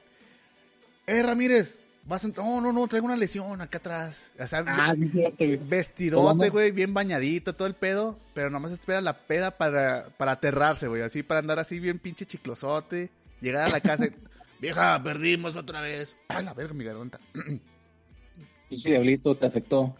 [1.06, 2.28] eh, Ramírez, vas a...
[2.28, 4.30] No, no, no, traigo una lesión acá atrás.
[4.38, 9.26] O sea, Ah, sí, vestidote, güey, bien bañadito, todo el pedo, pero nomás espera la
[9.26, 13.80] peda para, para aterrarse, güey, así para andar así bien pinche chiclosote, llegar a la
[13.80, 14.10] casa y,
[14.60, 16.16] vieja, perdimos otra vez.
[16.28, 17.20] A la verga, mi garganta.
[18.68, 19.94] Pinche diablito, te afectó.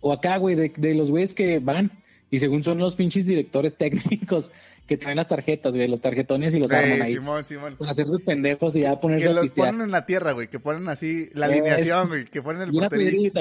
[0.00, 1.92] O acá, güey, de, de los güeyes que van
[2.30, 4.50] y según son los pinches directores técnicos
[4.86, 7.12] que traen las tarjetas, güey, los tarjetones y los arman ahí.
[7.12, 7.76] Simón, Simón.
[7.78, 10.58] Para hacer sus pendejos y ya ponerse Que los ponen en la tierra, güey, que
[10.60, 13.32] ponen así la Es- alineación, güey, que ponen el güey.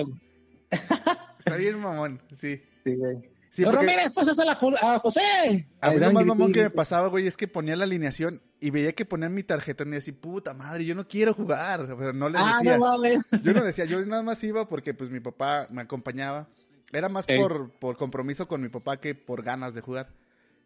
[1.39, 2.62] Está bien, mamón, sí.
[2.84, 3.18] Sí, güey.
[3.50, 5.68] Sí, no, porque pues a, la, Jo- a José.
[5.82, 8.70] a mí lo más mamón que me pasaba, güey, es que ponía la alineación y
[8.70, 12.30] veía que ponían mi tarjeta y decía, puta madre, yo no quiero jugar, pero no
[12.30, 12.78] les Ah, decía.
[12.78, 13.20] no mames.
[13.44, 16.48] Yo no decía, yo nada más iba porque pues mi papá me acompañaba.
[16.94, 20.08] Era más por, por compromiso con mi papá que por ganas de jugar.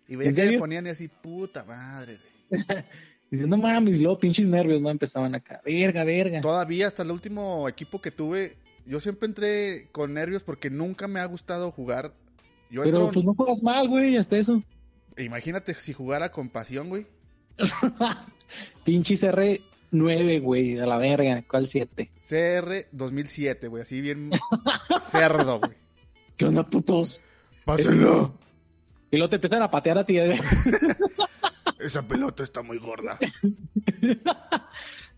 [0.07, 0.59] Y veía ¿En que serio?
[0.59, 2.63] ponían y así, puta madre, güey.
[3.31, 4.89] Dice, no mames, luego pinches nervios, ¿no?
[4.91, 5.59] Empezaban acá.
[5.65, 6.41] Verga, verga.
[6.41, 11.19] Todavía hasta el último equipo que tuve, yo siempre entré con nervios porque nunca me
[11.19, 12.13] ha gustado jugar.
[12.69, 14.61] Yo Pero entro, pues no juegas mal, güey, hasta eso.
[15.17, 17.07] imagínate si jugara con pasión, güey.
[18.85, 21.43] Pinches R9, güey, a la verga.
[21.47, 22.11] ¿Cuál 7?
[22.15, 24.29] CR 2007, güey, así bien
[25.09, 25.73] cerdo, güey.
[26.37, 27.21] ¿Qué onda, putos?
[27.65, 28.37] Pásenlo.
[29.11, 30.39] Y luego te empiezan a patear a ti, güey.
[31.79, 33.17] Esa pelota está muy gorda.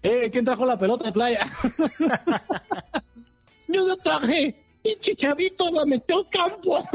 [0.04, 1.52] Eh, ¿quién trajo la pelota de playa?
[3.68, 4.64] Yo la traje.
[4.84, 6.88] Pinche chavito la metió al campo.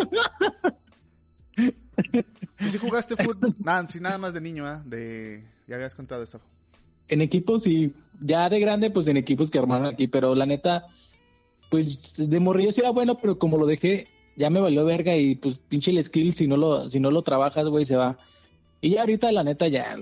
[1.57, 3.57] ¿Tú sí jugaste fútbol?
[3.59, 4.83] Nada, sí, nada más de niño, ¿ah?
[4.87, 5.45] De...
[5.67, 6.41] Ya habías contado eso.
[7.09, 10.87] en equipos y ya de grande, pues en equipos que armaron aquí, pero la neta,
[11.71, 15.35] pues de morrillo sí era bueno, pero como lo dejé, ya me valió verga y
[15.35, 18.17] pues pinche el skill, si no lo, si no lo trabajas, güey, se va.
[18.81, 19.97] Y ya ahorita, la neta, ya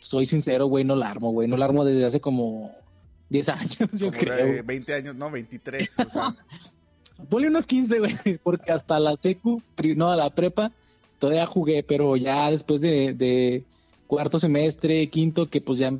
[0.00, 2.72] soy sincero, güey, no la armo, güey, no la armo desde hace como
[3.30, 4.46] 10 años, yo Como creo.
[4.46, 5.90] de 20 años, no, 23.
[6.06, 6.34] O sea,
[7.30, 9.62] Ponle unos 15, güey, porque hasta la secu,
[9.96, 10.72] no, a la prepa,
[11.20, 13.64] todavía jugué, pero ya después de, de
[14.08, 15.92] cuarto semestre, quinto, que pues ya,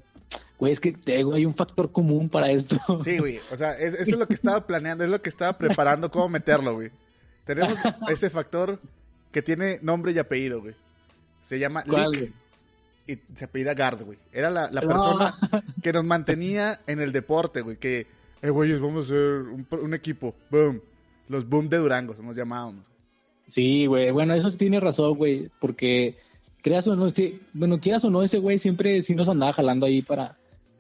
[0.59, 2.78] güey, es que te digo, hay un factor común para esto.
[3.05, 3.39] sí, güey.
[3.53, 6.28] O sea, es- eso es lo que estaba planeando, es lo que estaba preparando, cómo
[6.28, 6.91] meterlo, güey.
[7.45, 7.78] Tenemos
[8.09, 8.80] ese factor
[9.32, 10.74] que tiene nombre y apellido, güey.
[11.42, 12.20] Se llama ¿Cuál, Lick.
[12.20, 12.32] güey?
[13.07, 14.18] y se apellida Gard, güey.
[14.32, 14.88] Era la, la No.
[14.88, 15.36] persona
[15.82, 17.76] que nos mantenía en el deporte, güey.
[17.76, 18.07] Que,
[18.40, 20.34] eh, güeyes, vamos a hacer un, un equipo.
[20.51, 20.80] Boom.
[21.28, 22.86] Los Boom de Durango, nos llamábamos.
[23.47, 24.11] Sí, güey.
[24.11, 25.51] Bueno, eso sí tiene razón, güey.
[25.61, 26.16] Porque,
[26.62, 29.84] creas o no, sí, bueno, quieras o no, ese güey siempre sí nos andaba jalando
[29.86, 30.36] ahí para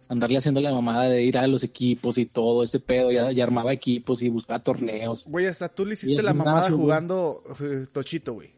[0.08, 3.10] andarle haciendo la mamada de ir a los equipos y todo ese pedo.
[3.10, 5.24] Ya, ya armaba equipos y buscaba torneos.
[5.26, 8.50] Güey, hasta tú le hiciste la mamada gimnasio, jugando eh, Tochito, güey.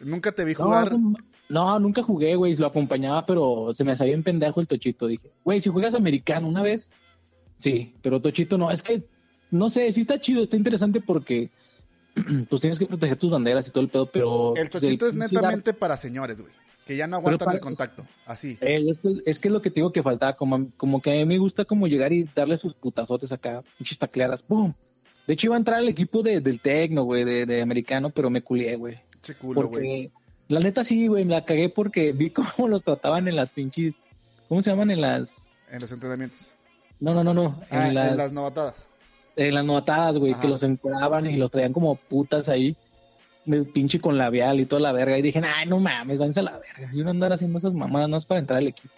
[0.00, 0.92] Nunca te vi No, jugar.
[0.98, 1.14] no,
[1.48, 2.54] no, nunca jugué, güey.
[2.56, 5.06] Lo acompañaba, pero se me sabía en pendejo el Tochito.
[5.06, 6.88] Dije, güey, si juegas americano una vez,
[7.58, 8.70] sí, pero Tochito no.
[8.70, 9.04] Es que,
[9.50, 11.50] no sé, sí está chido, está interesante porque
[12.48, 14.54] pues tienes que proteger tus banderas y todo el pedo, pero...
[14.56, 16.52] El pues, Tochito es netamente para señores, güey.
[16.86, 18.04] Que ya no aguantan para- el contacto.
[18.26, 18.58] Así.
[18.60, 21.10] Eh, es, que, es que es lo que te digo que faltaba, como, como que
[21.10, 24.72] a mí me gusta como llegar y darle sus putazotes acá, pinches tacleadas, ¡pum!
[25.26, 28.28] De hecho iba a entrar al equipo de, del Tecno, güey, de, de americano, pero
[28.28, 28.98] me culié, güey.
[29.22, 30.10] Che culo, güey.
[30.48, 33.94] La neta sí, güey, me la cagué porque vi cómo los trataban en las pinches,
[34.48, 34.90] ¿cómo se llaman?
[34.90, 36.52] En las, En los entrenamientos.
[37.00, 38.86] no, no, no, no, en, Ah, las, en las novatadas.
[39.36, 42.76] en las novatadas, güey, que los encuadraban y los traían como putas ahí,
[43.46, 46.44] me pinche con labial y toda la verga, y dije, ay, no mames, váyanse a
[46.44, 48.94] la verga, yo no andar haciendo esas mamadas, no es para entrar al equipo.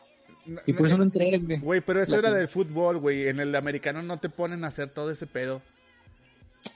[0.47, 1.59] No, Y por no, eso no entré, güey.
[1.59, 3.26] Güey, pero eso La era que- del fútbol, güey.
[3.26, 5.61] En el americano no te ponen a hacer todo ese pedo.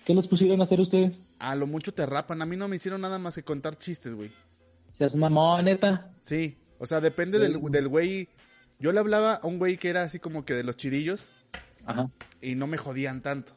[0.04, 1.20] ¿Qué los pusieron a hacer ustedes?
[1.38, 2.42] A lo mucho te rapan.
[2.42, 4.32] A mí no me hicieron nada más que contar chistes, güey.
[4.98, 6.10] Seas mamón, neta.
[6.20, 6.56] Sí.
[6.78, 8.28] O sea, depende del, del güey.
[8.80, 11.30] Yo le hablaba a un güey que era así como que de los chidillos
[11.86, 12.10] Ajá.
[12.42, 13.52] y no me jodían tanto.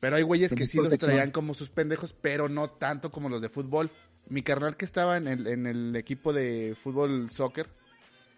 [0.00, 3.42] Pero hay güeyes que sí los traían como sus pendejos, pero no tanto como los
[3.42, 3.90] de fútbol.
[4.28, 7.66] Mi carnal que estaba en el, en el equipo de fútbol soccer,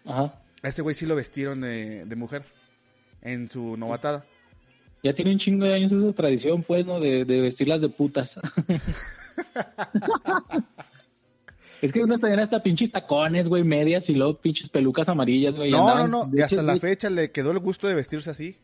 [0.05, 0.41] Ajá.
[0.63, 2.45] a ese güey sí lo vestieron de, de mujer
[3.21, 4.25] en su novatada.
[5.03, 6.99] Ya tiene un chingo de años esa tradición, pues, ¿no?
[6.99, 8.39] De, de vestirlas de putas.
[11.81, 15.71] es que unos traían hasta pinches tacones, güey, medias y luego pinches pelucas amarillas, güey.
[15.71, 16.25] No, no, no.
[16.25, 18.57] de Y hasta la fecha le quedó el gusto de vestirse así.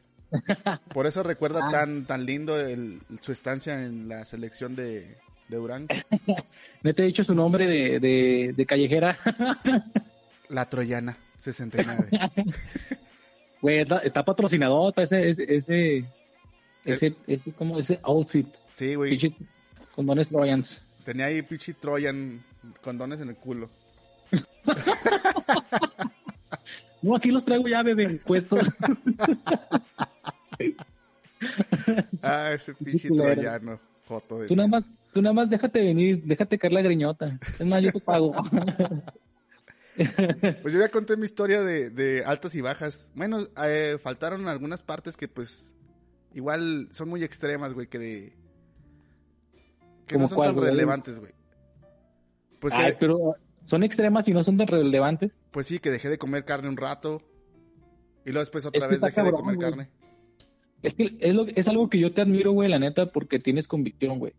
[0.93, 1.71] Por eso recuerda Ah.
[1.71, 5.15] tan, tan lindo el- su estancia en la selección de,
[5.47, 5.88] de Durango.
[6.84, 9.17] No te he dicho su nombre de, de, de callejera.
[10.49, 12.09] La Troyana, 69.
[13.61, 16.05] Güey, está, patrocinadota ese, ese, ese,
[16.86, 18.47] ese, ese, como ese outfit.
[18.75, 19.17] Sí, güey.
[19.95, 20.86] Condones Trojans.
[21.03, 22.43] Tenía ahí pinche Troyan
[22.84, 23.67] condones en el culo.
[27.01, 28.69] No, aquí los traigo ya, bebé, puestos.
[32.23, 33.79] Ah, ese pinche troyano.
[34.07, 37.37] Joto de Tú nada más, tú nada más déjate venir, déjate caer la greñota.
[37.59, 38.33] Es más, yo te pago.
[40.61, 43.09] Pues yo ya conté mi historia de, de altas y bajas.
[43.15, 45.73] Bueno, eh, faltaron algunas partes que pues
[46.35, 48.37] igual son muy extremas, güey, que de...
[50.05, 50.67] Que no ¿Cómo son cuál, tan güey?
[50.69, 51.31] relevantes, güey.
[52.59, 55.31] Pues, Ay, que, pero son extremas y no son tan relevantes.
[55.49, 57.23] pues sí, que dejé de comer carne un rato.
[58.23, 59.67] Y luego después otra Es que vez dejé de comer güey.
[59.69, 59.89] carne.
[60.84, 63.67] Es que es, lo, es algo que yo te admiro, güey, la neta, porque tienes
[63.67, 64.34] convicción, güey.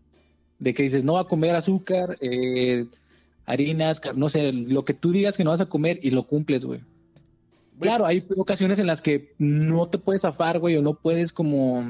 [0.59, 2.87] De que dices, no va a comer azúcar, eh,
[3.47, 6.65] harinas, no sé, lo que tú digas que no vas a comer y lo cumples,
[6.65, 6.81] güey.
[7.81, 11.85] Claro, hay ocasiones en las que no te puedes zafar, güey, o no puedes como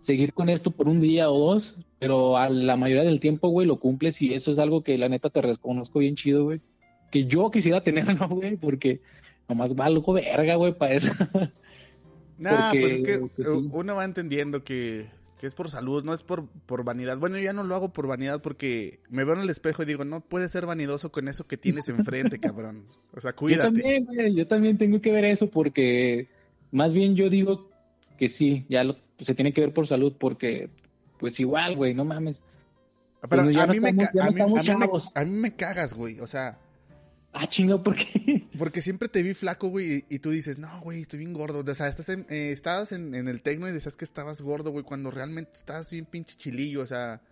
[0.00, 3.66] seguir con esto por un día o dos, pero a la mayoría del tiempo, güey,
[3.66, 6.60] lo cumples y eso es algo que la neta te reconozco bien chido, güey.
[7.10, 9.00] Que yo quisiera tenerlo, güey, porque
[9.48, 11.12] nomás valgo verga, güey, para eso.
[12.38, 13.02] Nah, porque- pues es
[13.36, 13.68] que sí.
[13.72, 15.08] uno va entendiendo que,
[15.40, 17.18] que es por salud, no es por, por vanidad.
[17.18, 19.86] Bueno, yo ya no lo hago por vanidad porque me veo en el espejo y
[19.86, 22.86] digo, no puedes ser vanidoso con eso que tienes enfrente, cabrón.
[23.14, 23.64] O sea, Yo cuídate.
[23.64, 26.28] también, güey, yo también tengo que ver eso porque
[26.70, 27.68] más bien yo digo
[28.18, 30.70] que sí, ya lo, se tiene que ver por salud porque
[31.18, 32.40] pues igual, güey, no mames.
[33.28, 33.56] Pero Pues
[35.14, 36.18] a mí me cagas, güey.
[36.20, 36.58] O sea,
[37.32, 38.46] Ah, chinga, ¿por qué?
[38.58, 41.64] porque siempre te vi flaco, güey, y, y tú dices, no, güey, estoy bien gordo.
[41.66, 44.70] O sea, estás en, eh, estabas en, en el tecno y decías que estabas gordo,
[44.70, 46.82] güey, cuando realmente estabas bien pinche chilillo.
[46.82, 47.22] O sea,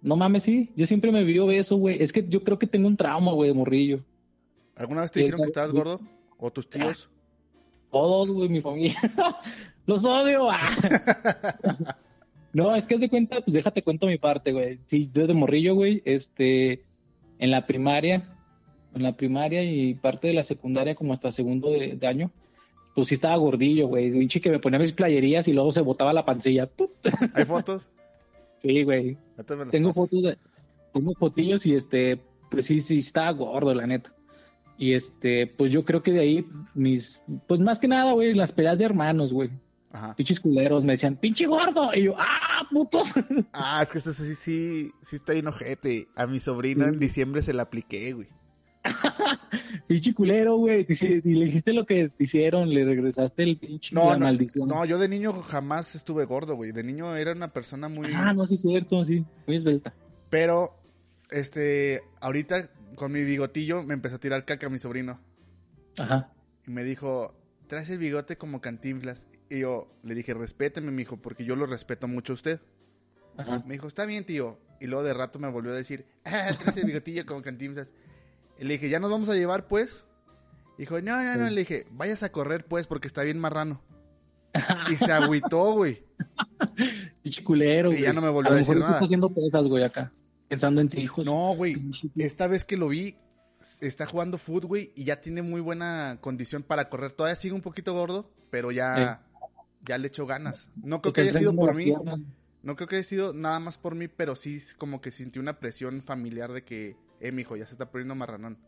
[0.00, 2.00] No mames, sí, yo siempre me vio eso, güey.
[2.00, 4.04] Es que yo creo que tengo un trauma, güey, de morrillo.
[4.76, 6.00] ¿alguna vez te dijeron que estabas gordo?
[6.38, 7.08] ¿O tus tíos?
[7.90, 9.00] Todos, güey, mi familia.
[9.86, 10.48] Los odio.
[10.50, 11.96] ah.
[12.52, 14.78] no, es que haz de cuenta, pues déjate cuento mi parte, güey.
[14.86, 16.84] Sí, yo de morrillo, güey, este,
[17.38, 18.35] en la primaria,
[18.96, 22.30] en la primaria y parte de la secundaria como hasta segundo de, de año,
[22.94, 24.10] pues sí estaba gordillo, güey.
[24.10, 26.68] Pinche que me ponía mis playerías y luego se botaba la pancilla.
[27.34, 27.90] ¿Hay fotos?
[28.58, 29.18] Sí, güey.
[29.70, 29.94] Tengo pasas.
[29.94, 30.38] fotos de,
[30.94, 32.18] tengo fotillos y este,
[32.50, 34.14] pues sí, sí estaba gordo, la neta.
[34.78, 38.52] Y este, pues yo creo que de ahí mis, pues más que nada, güey, las
[38.52, 39.50] peleas de hermanos, güey.
[39.92, 40.16] Ajá.
[40.16, 41.90] Pinches culeros me decían, pinche gordo.
[41.94, 43.02] Y yo, ah, puto.
[43.52, 46.08] Ah, es que esto sí, sí, sí está bien ojete.
[46.16, 46.94] A mi sobrino Sí.
[46.94, 48.28] en diciembre se la apliqué, güey.
[49.86, 50.86] pinche culero, güey.
[50.88, 54.68] Y le hiciste lo que te hicieron, le regresaste el pinche No, la no, maldición.
[54.68, 56.72] no, yo de niño jamás estuve gordo, güey.
[56.72, 58.08] De niño era una persona muy...
[58.14, 59.24] Ah, no, sí es cierto, sí.
[59.46, 59.94] Muy esbelta.
[60.30, 60.80] Pero,
[61.30, 65.20] este, ahorita con mi bigotillo me empezó a tirar caca mi sobrino.
[65.98, 66.32] Ajá.
[66.66, 67.34] Y me dijo,
[67.66, 69.26] traes el bigote como cantinflas.
[69.48, 72.60] Y yo le dije, respéteme, mijo, porque yo lo respeto mucho a usted.
[73.36, 73.62] Ajá.
[73.66, 74.58] Me dijo, está bien, tío.
[74.80, 77.92] Y luego de rato me volvió a decir, ah, traes el bigotillo como cantinflas.
[78.58, 80.04] Le dije, ¿ya nos vamos a llevar, pues?
[80.78, 81.48] Dijo, no, no, no.
[81.48, 81.54] Sí.
[81.54, 83.82] Le dije, vayas a correr, pues, porque está bien marrano.
[84.90, 86.02] Y se agüitó, güey.
[87.22, 88.04] Pinche culero, Y güey.
[88.04, 88.98] ya no me volvió a lo decir nada.
[88.98, 90.12] Haciendo pesas, güey, acá.
[90.48, 91.26] Pensando en ti, hijos.
[91.26, 91.76] No, güey.
[92.16, 93.16] Esta vez que lo vi,
[93.80, 97.12] está jugando fútbol, güey, y ya tiene muy buena condición para correr.
[97.12, 99.22] Todavía sigue un poquito gordo, pero ya,
[99.84, 100.70] ya le echo ganas.
[100.76, 101.92] No creo que haya sido por mí,
[102.62, 105.58] no creo que haya sido nada más por mí, pero sí como que sentí una
[105.58, 108.58] presión familiar de que, eh, mijo, ya se está poniendo marranón.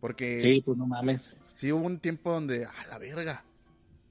[0.00, 1.36] Porque Sí, pues no mames.
[1.54, 3.44] sí hubo un tiempo donde, ah, la verga,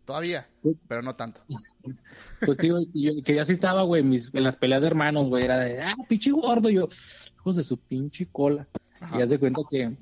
[0.05, 0.75] todavía, Sí.
[0.87, 1.41] pero no tanto.
[2.45, 5.43] Pues tío, yo, que ya sí estaba, güey, mis- en las peleas de hermanos, güey,
[5.45, 6.89] era de, ah, pinche gordo, y yo,
[7.37, 8.67] hijos de su pinche cola.
[8.99, 9.19] Ajá.
[9.19, 9.95] Y haz de cuenta que,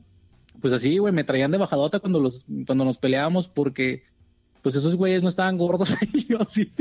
[0.62, 4.04] pues así, güey, me traían de bajadota cuando los, cuando nos peleábamos porque,
[4.64, 6.72] pues esos güeyes no estaban gordos y yo sí.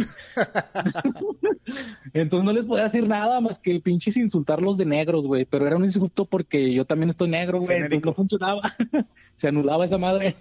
[2.14, 5.66] Entonces no les podía decir nada más que el pinche insultarlos de negros, güey, pero
[5.66, 8.62] era un insulto porque yo también estoy negro, güey, entonces no funcionaba.
[9.36, 10.36] Se anulaba esa madre.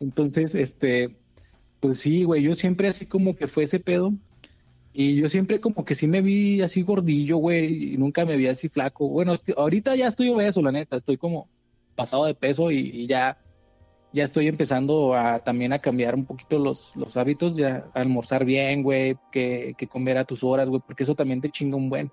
[0.00, 1.14] Entonces, este,
[1.80, 4.14] pues sí, güey, yo siempre así como que fue ese pedo.
[4.94, 8.46] Y yo siempre como que sí me vi así gordillo, güey, y nunca me vi
[8.46, 9.06] así flaco.
[9.06, 11.50] Bueno, ahorita ya estoy obeso, la neta, estoy como
[11.94, 13.36] pasado de peso y, y ya,
[14.16, 18.82] ya estoy empezando a también a cambiar un poquito los, los hábitos, ya almorzar bien,
[18.82, 22.10] güey, que, que comer a tus horas, güey, porque eso también te chinga un buen.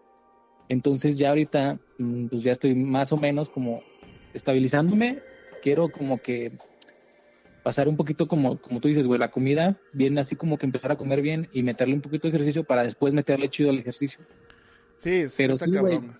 [0.67, 3.83] Entonces ya ahorita, mm, pues ya estoy más o menos como
[4.33, 5.19] estabilizándome.
[5.61, 6.51] Quiero como que
[7.63, 10.91] pasar un poquito como, como tú dices, güey, la comida, bien así como que empezar
[10.91, 14.19] a comer bien y meterle un poquito de ejercicio para después meterle chido al ejercicio.
[14.97, 16.19] Sí, sí Pero está sí, cabrón.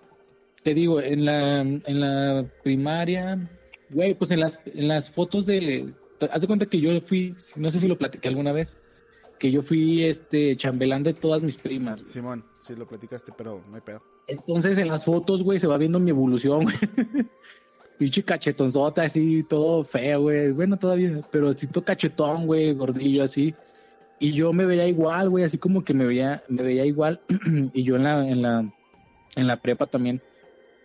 [0.64, 3.50] Te digo, en la, en la primaria,
[3.94, 5.94] güey, pues en las, en las fotos de,
[6.32, 8.78] haz de cuenta que yo fui, no sé si lo platiqué alguna vez,
[9.40, 12.02] que yo fui este chambelán de todas mis primas.
[12.02, 12.14] güey.
[12.14, 14.02] Simón, sí lo platicaste, pero no hay pedo.
[14.28, 16.76] Entonces en las fotos, güey, se va viendo mi evolución, güey.
[17.98, 20.52] Pinche cachetonzota, así, todo feo, güey.
[20.52, 23.54] Bueno, todavía, pero todo cachetón, güey, gordillo, así.
[24.20, 27.22] Y yo me veía igual, güey, así como que me veía, me veía igual.
[27.74, 28.74] y yo en la, en la,
[29.36, 30.22] en la prepa también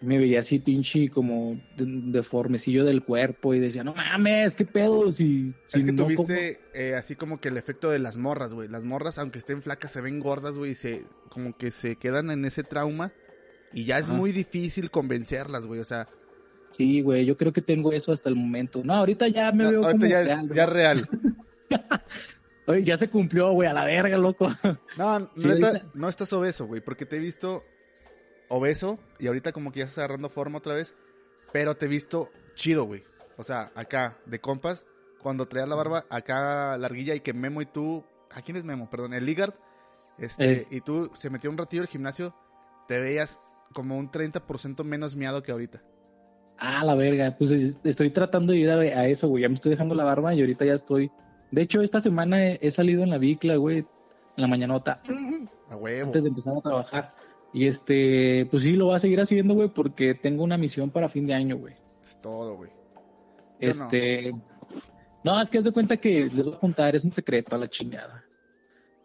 [0.01, 5.11] me veía así pinche como de- deformecillo del cuerpo y decía, no mames, qué pedo,
[5.13, 8.55] si, si es que no tuviste eh, así como que el efecto de las morras,
[8.55, 8.69] güey.
[8.69, 12.31] Las morras, aunque estén flacas, se ven gordas, güey, y se, como que se quedan
[12.31, 13.13] en ese trauma.
[13.73, 14.15] Y ya es Ajá.
[14.15, 15.81] muy difícil convencerlas, güey.
[15.81, 16.09] O sea,
[16.71, 18.83] Sí, güey, yo creo que tengo eso hasta el momento.
[18.85, 20.77] No, ahorita ya me no, veo ahorita como ya es real, ya güey.
[20.77, 21.09] real.
[22.67, 24.55] Oye, ya se cumplió, güey, a la verga, loco.
[24.99, 25.49] No, Sí,
[25.95, 27.65] no estás obeso, güey, porque te he visto
[28.49, 30.95] obeso y ahorita como que ya estás agarrando forma otra vez.
[31.53, 33.03] Pero te he visto chido, güey.
[33.37, 34.85] O sea, acá, de compas,
[35.23, 38.05] cuando traías la barba, acá larguilla y que Memo y tú.
[38.31, 38.91] ¿A quién es Memo?
[38.91, 39.55] Perdón, el Ligard.
[40.19, 40.67] Este, Eh.
[40.71, 42.35] y tú se metió un ratillo al gimnasio,
[42.89, 43.41] te veías
[43.73, 45.83] como un 30% menos miado que ahorita.
[46.59, 49.43] Ah, la verga, pues es- estoy tratando de ir a, a eso, güey.
[49.45, 51.11] Ya me estoy dejando la barba y ahorita ya estoy.
[51.53, 53.87] De hecho, esta semana he, he salido en la bicla, güey, en
[54.37, 55.01] la mañanota,
[55.71, 56.07] A huevo.
[56.07, 57.15] antes de empezar a trabajar.
[57.59, 61.09] Y este, pues sí, lo voy a seguir haciendo, güey, porque tengo una misión para
[61.09, 61.75] fin de año, güey.
[62.01, 62.71] Es todo, güey.
[62.71, 63.03] No.
[63.59, 64.33] Este.
[65.25, 65.43] No.
[65.43, 67.67] es que haz de cuenta que les voy a contar, es un secreto a la
[67.67, 68.23] chingada.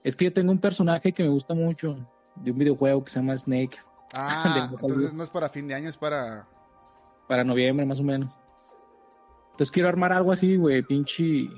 [0.04, 1.98] Es que yo tengo un personaje que me gusta mucho
[2.36, 3.76] de un videojuego que se llama Snake
[4.14, 6.48] Ah, entonces no es para fin de año, es para.
[7.28, 8.32] para noviembre, más o menos.
[9.54, 11.50] Entonces quiero armar algo así, güey, pinche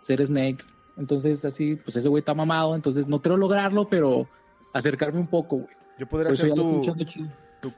[0.00, 0.64] ser Snake.
[0.96, 4.26] Entonces, así, pues ese güey está mamado, entonces no quiero lograrlo, pero
[4.72, 5.81] acercarme un poco, güey.
[6.02, 7.22] Yo podría ser estoy tu,
[7.60, 7.72] tu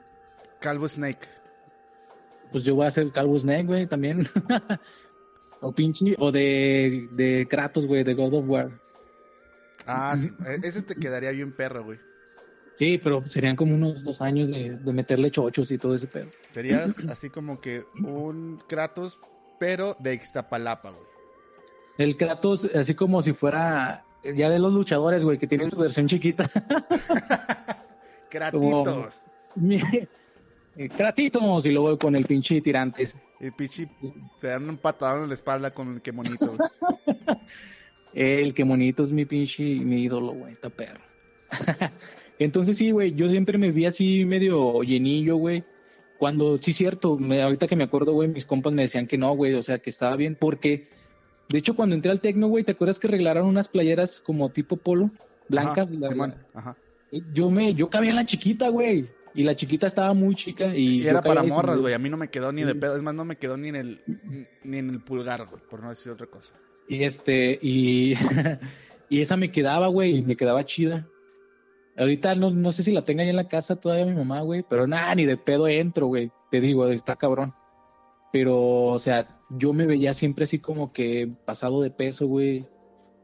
[0.59, 1.29] calvo Snake.
[2.51, 4.27] Pues yo voy a hacer Calvo Snake, güey, también.
[5.61, 8.71] o pinche, o de, de Kratos, güey, de God of War.
[9.87, 11.99] Ah, sí, e- ese te quedaría bien perro, güey.
[12.77, 16.31] Sí, pero serían como unos dos años de, de meterle chochos y todo ese pedo.
[16.49, 19.21] Serías así como que un Kratos,
[19.61, 21.07] pero de Ixtapalapa, güey.
[21.99, 26.07] El Kratos, así como si fuera ya de los luchadores, güey, que tienen su versión
[26.07, 26.51] chiquita.
[30.77, 33.19] Eh, Kratitos, y luego con el pinche tirantes.
[33.41, 33.87] Y pichi,
[34.41, 36.57] te dan un patadón en la espalda con el que monito.
[38.15, 41.01] El que monito es mi pinche, mi ídolo, güey, está perro.
[42.39, 45.65] Entonces sí, güey, yo siempre me vi así medio llenillo, güey.
[46.19, 49.35] cuando, sí, cierto, me, ahorita que me acuerdo, güey, mis compas me decían que no,
[49.35, 50.87] güey, o sea, que estaba bien, porque,
[51.49, 54.77] de hecho, cuando entré al tecno, güey, ¿te acuerdas que regalaron unas playeras como tipo
[54.77, 55.11] polo,
[55.49, 55.89] blancas?
[55.89, 56.77] Ajá, La- Simón, ajá.
[57.33, 61.07] Yo me, yo cabía en la chiquita, güey, y la chiquita estaba muy chica y...
[61.07, 61.93] Era para morras, güey.
[61.93, 62.97] A mí no me quedó ni de pedo.
[62.97, 64.01] Es más, no me quedó ni en el,
[64.63, 66.55] ni en el pulgar, güey, por no decir otra cosa.
[66.89, 68.15] Y este, y,
[69.09, 71.09] y esa me quedaba, güey, y me quedaba chida.
[71.97, 74.65] Ahorita no, no sé si la tenga ahí en la casa todavía mi mamá, güey,
[74.69, 76.31] pero nada, ni de pedo entro, güey.
[76.51, 77.55] Te digo, está cabrón.
[78.33, 82.67] Pero, o sea, yo me veía siempre así como que pasado de peso, güey.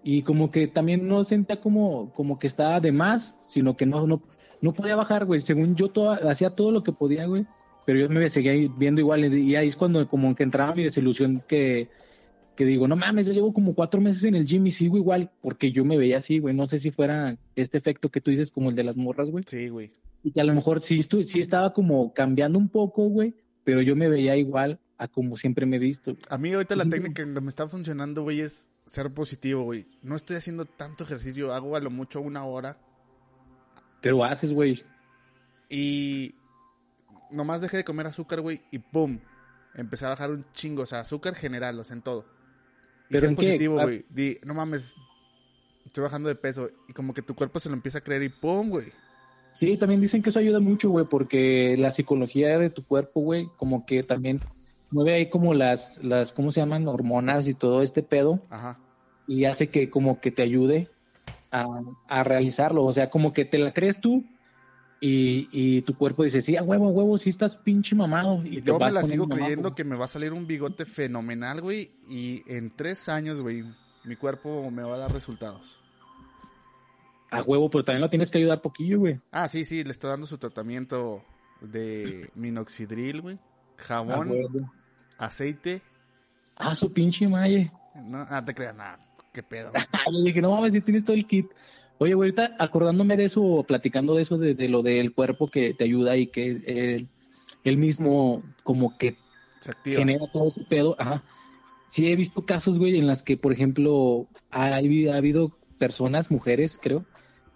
[0.02, 4.06] Y como que también no sentía como, como que estaba de más, sino que no,
[4.06, 4.22] no,
[4.60, 5.40] no podía bajar, güey.
[5.40, 7.46] Según yo todo, hacía todo lo que podía, güey.
[7.86, 9.32] Pero yo me seguía viendo igual.
[9.34, 11.88] Y ahí es cuando como que entraba mi desilusión que,
[12.56, 15.30] que digo, no mames, ya llevo como cuatro meses en el gym y sigo igual,
[15.40, 16.54] porque yo me veía así, güey.
[16.54, 19.44] No sé si fuera este efecto que tú dices como el de las morras, güey.
[19.46, 19.92] Sí, güey.
[20.22, 23.34] Y que a lo mejor sí, sí estaba como cambiando un poco, güey,
[23.64, 26.14] pero yo me veía igual a como siempre me he visto.
[26.28, 29.86] A mí ahorita la técnica que me está funcionando, güey, es ser positivo, güey.
[30.02, 31.54] No estoy haciendo tanto ejercicio.
[31.54, 32.76] Hago a lo mucho una hora.
[34.00, 34.82] Pero haces, güey.
[35.68, 36.34] Y
[37.30, 39.20] nomás dejé de comer azúcar, güey, y pum.
[39.74, 42.24] Empecé a bajar un chingo, o sea, azúcar general, o sea, en todo.
[43.08, 43.84] Y ¿Pero ser en positivo, Ah.
[43.84, 44.04] güey.
[44.10, 44.96] Di, no mames,
[45.86, 46.68] estoy bajando de peso.
[46.88, 48.86] Y como que tu cuerpo se lo empieza a creer y pum, güey.
[49.54, 53.48] Sí, también dicen que eso ayuda mucho, güey, porque la psicología de tu cuerpo, güey,
[53.56, 54.40] como que también
[54.90, 56.86] mueve ahí como las, las, ¿cómo se llaman?
[56.88, 58.40] Hormonas y todo este pedo.
[58.50, 58.78] Ajá.
[59.26, 60.88] y hace que como que te ayude
[61.52, 61.64] a,
[62.08, 62.84] a realizarlo.
[62.84, 64.24] O sea, como que te la crees tú
[65.00, 68.42] y, y tu cuerpo dice, sí, a huevo, a huevo, sí estás pinche mamado.
[68.44, 69.40] Y te Yo me la sigo mamado.
[69.46, 71.92] creyendo que me va a salir un bigote fenomenal, güey.
[72.08, 73.64] Y en tres años, güey,
[74.04, 75.78] mi cuerpo me va a dar resultados.
[77.30, 79.20] A huevo, pero también lo tienes que ayudar poquillo, güey.
[79.30, 81.22] Ah, sí, sí, le estoy dando su tratamiento
[81.60, 83.38] de minoxidril, güey.
[83.76, 84.28] Jabón.
[85.20, 85.82] Aceite.
[86.56, 87.70] Ah, su pinche maye.
[87.94, 88.98] No, ah, te creas, nada.
[89.32, 89.72] ¿Qué pedo?
[90.12, 91.46] Le dije, no mames, si tienes todo el kit.
[91.98, 95.74] Oye, güey, ahorita acordándome de eso, platicando de eso, de, de lo del cuerpo que
[95.74, 97.08] te ayuda y que él,
[97.62, 99.16] él mismo como que
[99.60, 99.98] Se activa.
[99.98, 100.96] genera todo ese pedo.
[100.98, 101.22] Ajá.
[101.88, 106.78] Sí he visto casos, güey, en las que, por ejemplo, ha, ha habido personas, mujeres,
[106.80, 107.04] creo,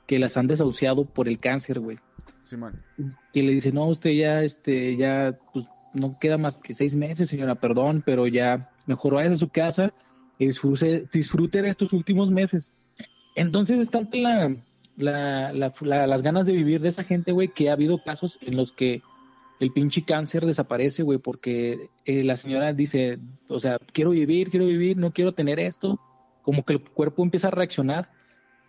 [0.07, 1.99] que las han desahuciado por el cáncer, güey.
[2.43, 2.83] Simón.
[3.33, 7.29] Que le dicen, no, usted ya, este, ya, pues, no queda más que seis meses,
[7.29, 9.93] señora, perdón, pero ya mejor vaya a su casa
[10.39, 12.69] y disfrute, disfrute de estos últimos meses.
[13.37, 14.57] Entonces es tanta la,
[14.97, 18.39] la, la- la- las ganas de vivir de esa gente, güey, que ha habido casos
[18.43, 19.03] en los que
[19.61, 23.19] el pinche cáncer desaparece, güey, porque eh, la señora dice,
[23.49, 25.99] o sea, quiero vivir, quiero vivir, no quiero tener esto,
[26.43, 28.11] como que el cuerpo empieza a reaccionar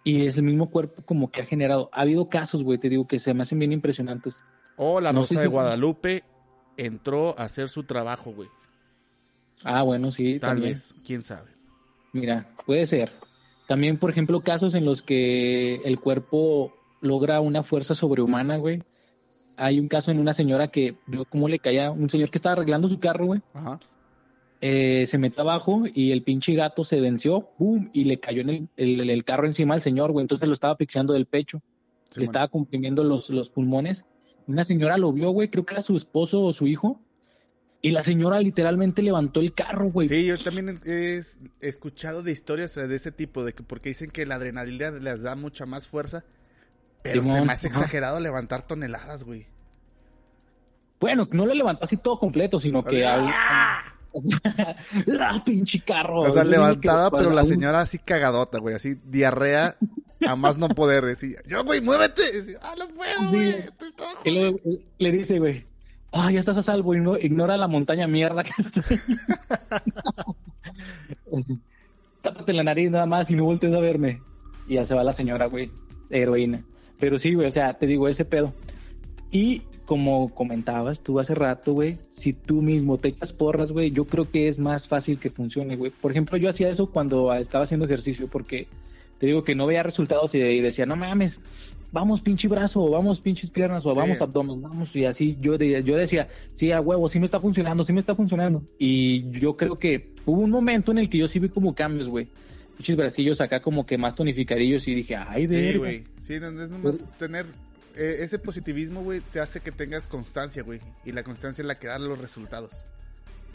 [0.03, 1.89] y es el mismo cuerpo como que ha generado.
[1.91, 4.39] Ha habido casos, güey, te digo, que se me hacen bien impresionantes.
[4.77, 6.23] O la No Rosa de Guadalupe
[6.77, 8.49] entró a hacer su trabajo, güey.
[9.63, 10.73] Ah, bueno, sí, Tal también.
[10.73, 11.51] vez, quién sabe.
[12.13, 13.11] Mira, puede ser.
[13.67, 18.83] También, por ejemplo, casos en los que el cuerpo logra una fuerza sobrehumana, güey.
[19.57, 22.53] Hay un caso en una señora que vio cómo le caía, un señor que estaba
[22.53, 23.41] arreglando su carro, güey.
[23.53, 23.79] Ajá.
[24.61, 27.89] eh, se metió abajo y el pinche gato se venció, ¡pum!
[27.93, 30.23] Y le cayó en el, el- el carro encima al señor, güey.
[30.23, 31.61] Entonces lo estaba asfixiando del pecho.
[32.15, 34.05] Le estaba comprimiendo los, los pulmones.
[34.47, 37.01] Una señora lo vio, güey, creo que era su esposo o su hijo.
[37.81, 40.07] Y la señora literalmente levantó el carro, güey.
[40.07, 41.21] Sí, yo también he
[41.61, 45.35] escuchado de historias de ese tipo, de que porque dicen que la adrenalina les da
[45.35, 46.23] mucha más fuerza,
[47.03, 47.77] pero se me hace ajá.
[47.79, 49.45] exagerado levantar toneladas, güey.
[50.99, 53.05] Bueno, no lo levantó así todo completo, sino que...
[53.05, 53.94] ¡Ah!
[55.19, 56.21] ¡Ah, pinche carro!
[56.21, 59.75] O sea, levantada, pero la señora así cagadota, güey, así diarrea
[60.25, 61.05] a más no poder.
[61.05, 62.23] Decía, yo, güey, muévete.
[62.61, 63.55] Ah, no puedo, güey.
[64.23, 64.59] Y luego,
[64.97, 65.63] le dice, güey,
[66.11, 68.99] ah, ya estás a salvo, y no, ignora la montaña mierda que estoy.
[72.21, 74.21] Tápate la nariz nada más y no voltees a verme.
[74.67, 75.71] Y ya se va la señora, güey,
[76.09, 76.63] heroína.
[76.99, 78.53] Pero sí, güey, o sea, te digo, ese pedo.
[79.31, 84.05] Y como comentabas tú hace rato, güey, si tú mismo te echas porras, güey, yo
[84.05, 85.91] creo que es más fácil que funcione, güey.
[85.91, 88.67] Por ejemplo, yo hacía eso cuando estaba haciendo ejercicio porque
[89.19, 91.39] te digo que no veía resultados y, y decía, no mames,
[91.91, 93.99] vamos pinche brazo, o vamos pinches piernas, o Sí.
[93.99, 97.39] vamos abdomen, vamos, y así yo, de- yo decía, sí, a huevo, sí me está
[97.39, 98.63] funcionando, sí me está funcionando.
[98.77, 102.09] Y yo creo que hubo un momento en el que yo sí vi como cambios,
[102.09, 102.27] güey.
[102.75, 105.77] Pinches bracillos acá como que más tonificadillos y dije, ay, Sí, verga.
[105.77, 106.03] güey.
[106.19, 107.45] Sí, no, es nomás tener
[107.95, 110.79] eh, ese positivismo, güey, te hace que tengas constancia, güey.
[111.05, 112.83] Y la constancia es la que da los resultados.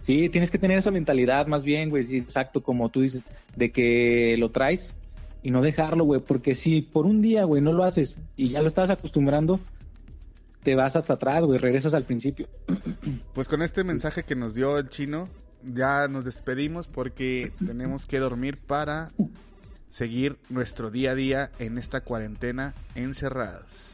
[0.02, 3.22] Sí, tienes que tener esa mentalidad más bien, güey, exacto, como tú dices,
[3.54, 4.96] de que lo traes
[5.42, 8.62] y no dejarlo, güey, porque si por un día, güey, no lo haces y ya
[8.62, 9.60] lo estás acostumbrando,
[10.62, 12.48] te vas hasta atrás, güey, regresas al principio.
[13.34, 15.28] Pues con este mensaje que nos dio el chino,
[15.62, 19.12] ya nos despedimos porque tenemos que dormir para
[19.88, 23.89] seguir nuestro día a día en esta cuarentena encerrados.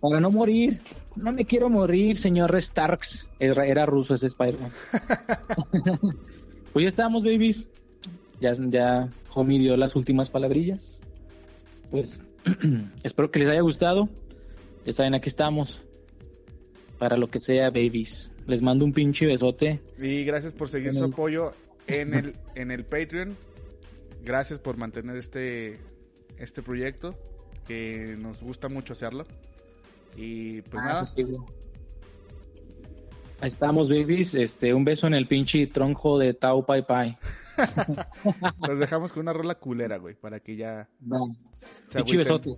[0.00, 0.80] Para no morir.
[1.16, 3.28] No me quiero morir, señor Starks.
[3.40, 4.70] Era, era ruso ese Spider-Man.
[6.72, 7.68] pues ya estamos, babies.
[8.40, 11.00] Ya, ya Homie dio las últimas palabrillas.
[11.90, 12.22] Pues
[13.02, 14.08] espero que les haya gustado.
[14.84, 15.82] Ya saben, aquí estamos.
[16.98, 18.32] Para lo que sea, babies.
[18.46, 19.80] Les mando un pinche besote.
[19.98, 21.50] Y gracias por seguir En su el- apoyo
[21.88, 23.36] en el, en el Patreon.
[24.24, 25.78] Gracias por mantener este,
[26.38, 27.14] este proyecto,
[27.66, 29.26] que nos gusta mucho hacerlo.
[30.20, 31.24] Y pues Ah, nada, sí.
[33.40, 34.34] Ahí estamos, babies.
[34.34, 37.16] Este, un beso en el pinche tronco de Tau Pai Pai.
[38.68, 41.36] los dejamos con una rola culera, güey, para que ya Bye.
[41.94, 42.54] Pinche besote.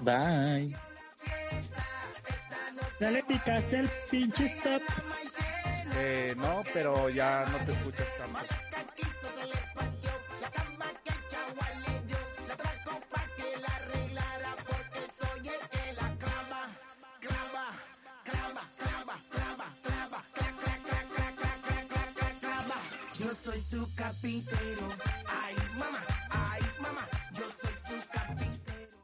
[0.00, 0.74] Bye.
[2.98, 4.82] Ya le picaste el pinche stop.
[5.98, 8.38] Eh, no, pero ya no te escuchas tanto.
[8.96, 9.07] Yo
[23.48, 24.88] soy su carpintero,